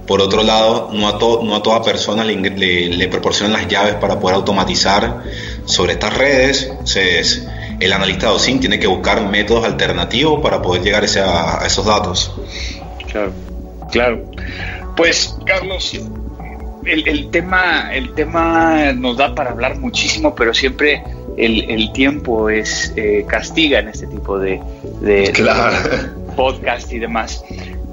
Por 0.07 0.23
otro 0.23 0.43
lado, 0.43 0.91
no 0.93 1.07
a, 1.07 1.17
a 1.57 1.63
toda 1.63 1.83
persona 1.83 2.25
le, 2.25 3.09
proporcionan 3.09 3.53
las 3.53 3.69
llaves 3.69 3.95
para 3.95 4.19
poder 4.19 4.37
automatizar 4.37 5.23
sobre 5.67 5.93
estas 5.93 6.17
redes. 6.17 6.69
Entonces, 6.71 7.47
el 7.79 7.93
analista 7.93 8.29
de 8.29 8.33
OSIN 8.33 8.61
tiene 8.61 8.79
que 8.79 8.87
buscar 8.87 9.29
métodos 9.29 9.65
alternativos 9.67 10.41
para 10.43 10.63
poder 10.63 10.83
llegar 10.83 11.05
a, 11.05 11.63
a 11.63 11.67
esos 11.67 11.85
datos. 11.85 12.33
Claro. 13.11 13.33
Claro. 13.91 14.23
Pues, 14.97 15.37
Carlos, 15.47 15.99
el, 16.85 17.31
tema, 17.31 17.95
el 17.95 18.15
tema 18.15 18.93
nos 18.93 19.17
da 19.17 19.35
para 19.35 19.51
hablar 19.51 19.79
muchísimo, 19.79 20.35
pero 20.35 20.55
siempre 20.55 21.03
el, 21.37 21.93
tiempo 21.93 22.51
es 22.51 22.93
eh, 22.97 23.25
castiga 23.29 23.79
en 23.79 23.89
este 23.89 24.07
tipo 24.07 24.39
de, 24.39 24.61
podcast 26.37 26.93
y 26.93 26.99
demás. 26.99 27.45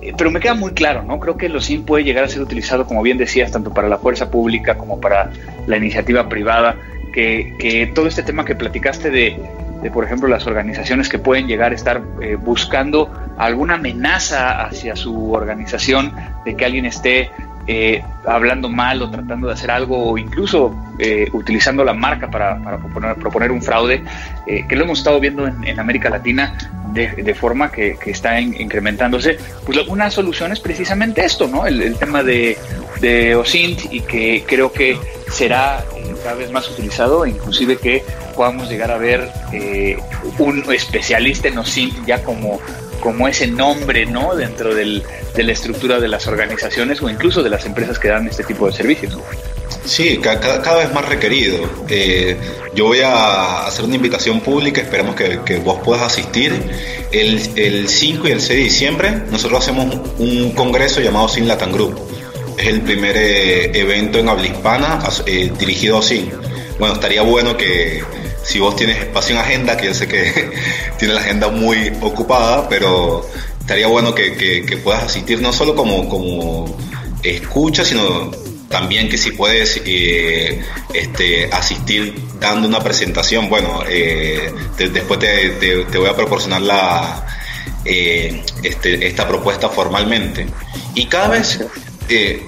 Eh, 0.01 0.13
pero 0.17 0.31
me 0.31 0.39
queda 0.39 0.53
muy 0.53 0.71
claro, 0.71 1.03
¿no? 1.03 1.19
Creo 1.19 1.37
que 1.37 1.47
el 1.47 1.55
OSIN 1.55 1.83
puede 1.83 2.03
llegar 2.03 2.23
a 2.23 2.27
ser 2.27 2.41
utilizado, 2.41 2.85
como 2.85 3.01
bien 3.01 3.17
decías, 3.17 3.51
tanto 3.51 3.73
para 3.73 3.87
la 3.87 3.97
fuerza 3.97 4.29
pública 4.29 4.77
como 4.77 4.99
para 4.99 5.31
la 5.67 5.77
iniciativa 5.77 6.27
privada, 6.29 6.77
que, 7.13 7.53
que 7.59 7.87
todo 7.87 8.07
este 8.07 8.23
tema 8.23 8.45
que 8.45 8.55
platicaste 8.55 9.09
de 9.09 9.37
de, 9.81 9.91
por 9.91 10.03
ejemplo, 10.03 10.27
las 10.27 10.47
organizaciones 10.47 11.09
que 11.09 11.19
pueden 11.19 11.47
llegar 11.47 11.71
a 11.71 11.75
estar 11.75 12.01
eh, 12.21 12.35
buscando 12.35 13.11
alguna 13.37 13.75
amenaza 13.75 14.61
hacia 14.63 14.95
su 14.95 15.33
organización, 15.33 16.13
de 16.43 16.55
que 16.55 16.65
alguien 16.65 16.85
esté 16.85 17.31
eh, 17.67 18.03
hablando 18.25 18.69
mal 18.69 19.01
o 19.01 19.09
tratando 19.09 19.47
de 19.47 19.53
hacer 19.53 19.71
algo 19.71 20.11
o 20.11 20.17
incluso 20.17 20.75
eh, 20.99 21.29
utilizando 21.33 21.83
la 21.83 21.93
marca 21.93 22.29
para, 22.29 22.79
proponer, 23.15 23.51
un 23.51 23.61
fraude, 23.61 24.03
que 24.45 24.75
lo 24.75 24.83
hemos 24.83 24.99
estado 24.99 25.19
viendo 25.19 25.47
en, 25.47 25.79
América 25.79 26.09
Latina 26.09 26.57
de, 26.93 27.35
forma 27.35 27.71
que, 27.71 27.97
está 28.05 28.39
incrementándose. 28.39 29.37
Pues 29.65 29.87
una 29.87 30.09
solución 30.09 30.51
es 30.51 30.59
precisamente 30.59 31.25
esto, 31.25 31.47
¿no? 31.47 31.65
El, 31.65 31.95
tema 31.97 32.23
de, 32.23 32.57
de 33.01 33.35
OSINT 33.35 33.91
y 33.91 34.01
que 34.01 34.43
creo 34.47 34.71
que 34.71 34.97
será 35.29 35.83
cada 36.25 36.35
vez 36.37 36.51
más 36.51 36.67
utilizado, 36.69 37.25
inclusive 37.27 37.77
que 37.77 38.03
podamos 38.35 38.67
llegar 38.67 38.89
a 38.89 38.97
ver 38.97 39.29
eh, 39.53 39.95
un 40.39 40.63
especialista 40.73 41.49
en 41.49 41.59
OSINT 41.59 42.03
ya 42.07 42.23
como, 42.23 42.59
como 42.99 43.27
ese 43.27 43.47
nombre 43.47 44.05
¿no? 44.05 44.35
dentro 44.35 44.73
del, 44.73 45.03
de 45.35 45.43
la 45.43 45.51
estructura 45.51 45.99
de 45.99 46.07
las 46.07 46.27
organizaciones 46.27 47.01
o 47.01 47.09
incluso 47.09 47.43
de 47.43 47.49
las 47.49 47.65
empresas 47.65 47.99
que 47.99 48.09
dan 48.09 48.27
este 48.27 48.43
tipo 48.43 48.67
de 48.67 48.73
servicios. 48.73 49.17
Sí, 49.83 50.19
cada, 50.21 50.77
vez 50.77 50.91
más 50.93 51.07
requerido. 51.07 51.57
Eh, 51.89 52.37
yo 52.73 52.85
voy 52.85 53.01
a 53.01 53.67
hacer 53.67 53.85
una 53.85 53.95
invitación 53.95 54.41
pública, 54.41 54.81
esperamos 54.81 55.15
que, 55.15 55.57
vos 55.63 55.79
puedas 55.83 56.03
asistir. 56.03 56.53
El, 57.11 57.39
el, 57.55 57.87
5 57.87 58.27
y 58.27 58.31
el 58.31 58.41
6 58.41 58.49
de 58.49 58.63
diciembre 58.63 59.11
nosotros 59.29 59.61
hacemos 59.61 59.95
un 60.17 60.51
congreso 60.51 61.01
llamado 61.01 61.27
Sin 61.29 61.47
Latam 61.47 61.71
Group 61.71 62.15
es 62.57 62.67
el 62.67 62.81
primer 62.81 63.15
eh, 63.17 63.79
evento 63.79 64.19
en 64.19 64.29
habla 64.29 64.47
hispana 64.47 64.99
eh, 65.25 65.51
dirigido 65.57 65.99
así. 65.99 66.29
Bueno, 66.79 66.95
estaría 66.95 67.21
bueno 67.21 67.57
que 67.57 68.01
si 68.45 68.59
vos 68.59 68.75
tienes 68.75 68.99
espacio 68.99 69.35
en 69.35 69.41
agenda, 69.41 69.75
que 69.75 69.87
yo 69.87 69.93
sé 69.93 70.07
que 70.07 70.51
tiene 70.97 71.13
la 71.13 71.21
agenda 71.21 71.49
muy 71.49 71.91
ocupada, 72.01 72.69
pero 72.69 73.27
estaría 73.59 73.87
bueno 73.87 74.13
que, 74.13 74.79
puedas 74.83 75.03
asistir 75.03 75.41
no 75.41 75.51
solo 75.51 75.75
como, 75.75 76.07
como 76.07 76.77
escucha, 77.23 77.83
sino 77.83 78.31
también 78.69 79.09
que 79.09 79.17
si 79.17 79.31
puedes 79.31 79.81
eh, 79.85 80.61
este, 80.93 81.45
asistir 81.51 82.15
dando 82.39 82.67
una 82.67 82.81
presentación, 82.81 83.49
bueno, 83.49 83.81
eh, 83.87 84.51
después 84.77 85.19
te, 85.19 85.97
voy 85.97 86.09
a 86.09 86.15
proporcionar 86.15 86.61
la, 86.61 87.25
eh, 87.83 88.43
este, 88.63 89.07
esta 89.07 89.27
propuesta 89.27 89.69
formalmente. 89.69 90.45
Y 90.93 91.05
cada 91.05 91.29
vez, 91.29 91.59
te 92.07 92.41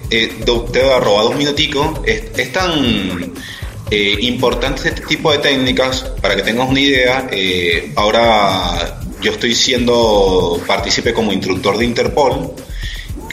voy 0.45 0.91
a 0.93 0.99
robar 0.99 1.23
dos 1.25 1.35
minuticos, 1.35 1.99
es, 2.05 2.51
tan 2.51 3.33
importante 3.91 4.89
este 4.89 5.01
tipo 5.01 5.31
de 5.31 5.39
técnicas, 5.39 6.01
para 6.21 6.35
que 6.35 6.41
tengas 6.41 6.69
una 6.69 6.79
idea, 6.79 7.29
ahora 7.95 8.99
yo 9.21 9.31
estoy 9.31 9.55
siendo 9.55 10.61
partícipe 10.67 11.13
como 11.13 11.31
instructor 11.31 11.77
de 11.77 11.85
Interpol, 11.85 12.53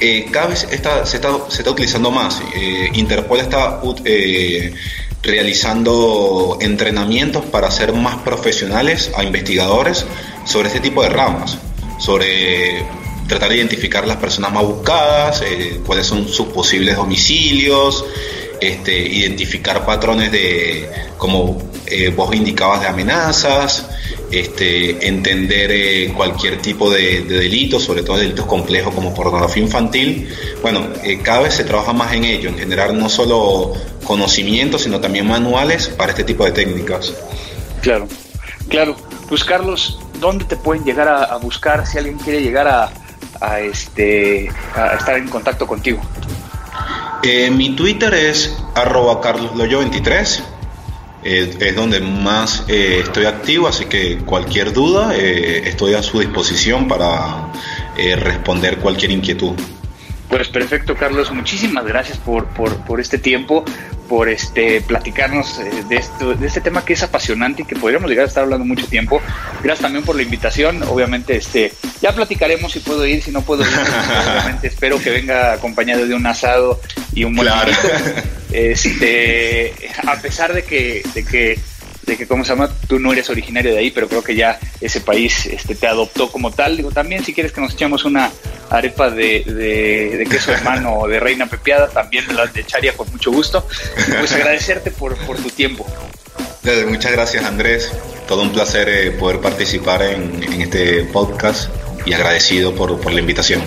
eh, 0.01 0.27
cada 0.31 0.49
vez 0.49 0.67
está, 0.71 1.07
se, 1.07 1.17
está, 1.17 1.49
se, 1.49 1.59
está, 1.59 1.71
utilizando 1.71 2.11
más. 2.11 2.43
Eh, 2.55 2.90
Interpol 2.95 3.40
está 3.40 3.81
eh, 4.05 4.75
realizando 5.23 6.59
entrenamientos 6.61 7.45
para 7.47 7.71
ser 7.71 7.93
más 7.93 8.17
profesionales 8.19 9.11
a 9.17 9.23
investigadores 9.23 10.05
sobre 10.45 10.69
este 10.69 10.81
tipo 10.81 11.03
de 11.03 11.11
ramas, 11.11 11.59
sobre 11.99 12.85
tratar 13.29 13.51
de 13.51 13.57
identificar 13.57 14.07
las 14.07 14.19
personas 14.19 14.53
más 14.53 14.64
buscadas, 14.64 15.43
cuáles 15.87 16.07
son 16.07 16.29
sus 16.29 16.49
posibles 16.49 16.97
domicilios, 16.97 18.05
este, 18.61 18.99
identificar 18.99 19.85
patrones 19.85 20.31
de, 20.33 20.88
como 21.17 21.62
vos 22.17 22.35
indicabas, 22.35 22.81
de 22.81 22.88
amenazas, 22.88 23.87
este, 24.35 25.07
entender 25.07 25.71
eh, 25.71 26.12
cualquier 26.17 26.61
tipo 26.61 26.90
de, 26.90 27.23
delito, 27.23 27.79
sobre 27.79 28.03
todo 28.03 28.17
delitos 28.17 28.47
complejos 28.47 28.95
como 28.95 29.14
pornografía 29.14 29.62
infantil. 29.62 30.29
Bueno, 30.62 30.88
eh, 31.03 31.21
cada 31.23 31.40
vez 31.40 31.55
se 31.55 31.64
trabaja 31.64 31.93
más 31.93 32.12
en 32.14 32.25
ello, 32.25 32.49
en 32.49 32.59
generar 32.59 32.93
no 32.93 33.09
solo 33.09 33.73
conocimientos, 34.05 34.83
sino 34.83 35.01
también 35.01 35.27
manuales 35.27 35.88
para 35.88 36.11
este 36.11 36.25
tipo 36.25 36.45
de 36.45 36.53
técnicas. 36.53 37.14
Claro, 37.81 38.09
claro. 38.69 38.97
Pues 39.29 39.45
Carlos, 39.45 40.01
¿dónde 40.21 40.45
te 40.45 40.57
pueden 40.57 40.85
llegar 40.85 41.09
a, 41.09 41.37
buscar 41.37 41.87
si 41.87 41.99
alguien 41.99 42.19
quiere 42.19 42.43
llegar 42.43 42.93
a, 43.40 43.61
este, 43.61 44.51
a 44.75 44.97
estar 44.97 45.17
en 45.17 45.29
contacto 45.29 45.67
contigo? 45.67 46.01
Eh, 47.24 47.50
mi 47.50 47.74
Twitter 47.74 48.12
es 48.14 48.56
arroba 48.74 49.20
carlosloyo23 49.20 50.54
es 51.24 51.74
donde 51.74 52.00
más 52.00 52.64
eh, 52.68 53.00
estoy 53.02 53.24
activo, 53.24 53.66
así 53.66 53.87
que 53.87 54.18
cualquier 54.18 54.72
duda 54.72 55.14
eh, 55.16 55.62
estoy 55.66 55.94
a 55.94 56.02
su 56.02 56.20
disposición 56.20 56.87
para 56.87 57.50
eh, 57.96 58.14
responder 58.16 58.78
cualquier 58.78 59.10
inquietud. 59.10 59.54
Pues 60.28 60.48
perfecto, 60.48 60.94
Carlos. 60.94 61.32
Muchísimas 61.32 61.84
gracias 61.87 62.18
por, 62.18 62.46
por, 62.46 63.00
este 63.00 63.18
tiempo, 63.18 63.64
por 64.09 64.29
este 64.29 64.81
platicarnos 64.81 65.59
de, 65.88 65.97
esto, 65.97 66.35
de 66.35 66.47
este 66.47 66.61
tema 66.61 66.85
que 66.85 66.93
es 66.93 67.03
apasionante 67.03 67.62
y 67.62 67.64
que 67.64 67.77
podríamos 67.77 68.09
llegar 68.09 68.25
a 68.25 68.29
estar 68.29 68.45
hablando 68.45 68.64
mucho 68.64 68.87
tiempo. 68.87 69.21
Gracias 69.62 69.81
también 69.81 70.05
por 70.05 70.17
la 70.17 70.23
invitación. 70.23 70.83
Obviamente, 70.85 71.37
este, 71.37 71.73
ya 72.01 72.12
platicaremos 72.14 72.73
si 72.73 72.81
puedo 72.81 73.07
ir, 73.07 73.23
si 73.23 73.31
no 73.31 73.43
puedo 73.43 73.62
ir. 73.62 73.69
Obviamente, 74.33 74.69
espero 74.69 75.01
que 75.01 75.11
venga 75.11 75.53
acompañado 75.53 76.07
de 76.07 76.14
un 76.14 76.27
asado 76.27 76.81
y 77.14 77.25
un 77.25 77.35
buen 77.35 77.49
claro. 77.49 77.73
Este, 78.53 79.75
a 80.07 80.14
pesar 80.21 80.53
de 80.55 80.62
que, 80.62 81.03
de 81.12 81.25
que, 81.25 81.59
de 82.05 82.17
que, 82.17 82.27
¿cómo 82.27 82.45
se 82.45 82.51
llama? 82.51 82.71
Tú 82.88 82.99
no 82.99 83.12
eres 83.12 83.31
originario 83.31 83.73
de 83.73 83.79
ahí, 83.79 83.90
pero 83.90 84.09
creo 84.09 84.23
que 84.23 84.35
ya 84.35 84.59
ese 84.81 85.01
país 85.01 85.47
este, 85.47 85.75
te 85.75 85.87
adoptó 85.87 86.31
como 86.31 86.51
tal. 86.51 86.77
Digo, 86.77 86.90
también 86.90 87.25
si 87.25 87.33
quieres 87.33 87.53
que 87.53 87.61
nos 87.61 87.75
echemos 87.75 88.05
una 88.05 88.31
arepa 88.71 89.11
de, 89.11 89.45
de, 89.45 90.27
queso 90.29 90.53
hermano 90.53 90.99
o 91.01 91.09
de 91.09 91.21
reina 91.21 91.47
pepiada, 91.47 91.88
también 91.88 92.27
me 92.27 92.35
la 92.35 92.51
echaría 92.55 92.97
con 92.97 93.11
mucho 93.11 93.31
gusto. 93.31 93.67
pues 94.19 94.33
agradecerte 94.33 94.90
por, 94.90 95.17
por 95.27 95.37
tu 95.37 95.51
tiempo. 95.51 95.87
Muchas 96.88 97.12
gracias 97.12 97.45
Andrés, 97.45 97.93
todo 98.27 98.40
un 98.40 98.51
placer 98.51 98.88
eh, 98.88 99.11
poder 99.11 99.40
participar 99.40 100.03
en, 100.03 100.43
en, 100.43 100.62
este 100.62 101.05
podcast 101.05 101.69
y 102.07 102.14
agradecido 102.14 102.75
por, 102.75 102.99
por 103.01 103.12
la 103.12 103.21
invitación. 103.21 103.62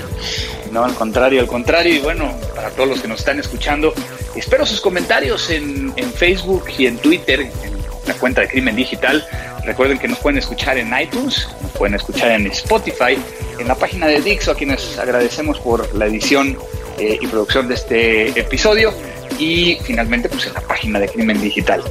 No, 0.72 0.84
al 0.84 0.94
contrario, 0.94 1.42
al 1.42 1.48
contrario. 1.48 1.96
Y 1.96 2.00
bueno, 2.00 2.36
para 2.56 2.70
todos 2.70 2.90
los 2.90 3.02
que 3.02 3.08
nos 3.08 3.20
están 3.20 3.40
escuchando, 3.40 3.94
espero 4.36 4.66
sus 4.66 4.82
comentarios 4.82 5.50
en, 5.50 5.94
Facebook 6.14 6.66
y 6.78 6.88
en 6.88 6.98
Twitter, 6.98 7.42
en 7.42 7.67
la 8.08 8.14
cuenta 8.16 8.42
de 8.42 8.48
Crimen 8.48 8.76
Digital. 8.76 9.26
Recuerden 9.66 10.00
que 10.00 10.08
nos 10.08 10.20
pueden 10.20 10.40
escuchar 10.40 10.78
en 10.78 10.92
iTunes, 10.98 11.48
nos 11.62 11.72
pueden 11.72 11.96
escuchar 11.96 12.32
en 12.32 12.48
Spotify, 12.48 13.18
en 13.60 13.68
la 13.68 13.76
página 13.76 14.08
de 14.08 14.22
Dixo, 14.22 14.52
a 14.52 14.56
quienes 14.56 14.98
agradecemos 14.98 15.60
por 15.60 15.94
la 15.96 16.06
edición 16.06 16.58
eh, 16.98 17.18
y 17.22 17.28
producción 17.28 17.68
de 17.68 17.76
este 17.76 18.40
episodio. 18.40 18.94
Y 19.40 19.78
finalmente, 19.84 20.30
pues 20.30 20.48
en 20.48 20.54
la 20.54 20.62
página 20.62 21.00
de 21.00 21.10
Crimen 21.10 21.40
Digital. 21.40 21.84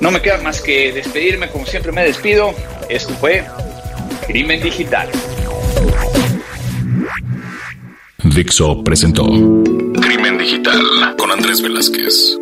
No 0.00 0.10
me 0.10 0.20
queda 0.20 0.38
más 0.38 0.60
que 0.60 0.92
despedirme, 0.92 1.48
como 1.48 1.66
siempre 1.66 1.90
me 1.90 2.04
despido. 2.04 2.54
Esto 2.88 3.14
fue 3.14 3.44
Crimen 4.26 4.62
Digital. 4.62 5.08
Dixo 8.24 8.82
presentó 8.84 9.26
Crimen 9.26 10.38
Digital 10.38 11.16
con 11.18 11.30
Andrés 11.30 11.60
Velázquez. 11.60 12.41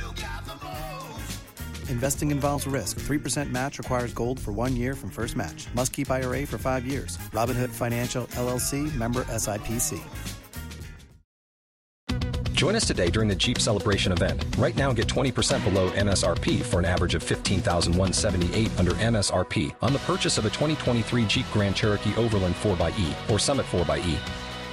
Investing 1.91 2.31
involves 2.31 2.65
risk. 2.65 2.99
3% 2.99 3.51
match 3.51 3.77
requires 3.77 4.13
gold 4.13 4.39
for 4.39 4.53
one 4.53 4.75
year 4.77 4.95
from 4.95 5.09
first 5.09 5.35
match. 5.35 5.67
Must 5.75 5.91
keep 5.91 6.09
IRA 6.09 6.47
for 6.47 6.57
five 6.57 6.85
years. 6.85 7.17
Robinhood 7.33 7.69
Financial, 7.69 8.25
LLC, 8.27 8.95
member 8.95 9.25
SIPC. 9.25 10.01
Join 12.53 12.75
us 12.75 12.85
today 12.85 13.09
during 13.09 13.27
the 13.27 13.35
Jeep 13.35 13.59
Celebration 13.59 14.11
event. 14.11 14.45
Right 14.57 14.75
now, 14.75 14.93
get 14.93 15.07
20% 15.07 15.63
below 15.63 15.89
MSRP 15.91 16.61
for 16.61 16.77
an 16.77 16.85
average 16.85 17.15
of 17.15 17.23
15178 17.23 18.79
under 18.79 18.91
MSRP 18.91 19.73
on 19.81 19.93
the 19.93 19.99
purchase 19.99 20.37
of 20.37 20.45
a 20.45 20.49
2023 20.49 21.25
Jeep 21.25 21.45
Grand 21.51 21.75
Cherokee 21.75 22.15
Overland 22.15 22.53
4xE 22.55 23.29
or 23.31 23.39
Summit 23.39 23.65
4xE. 23.65 24.50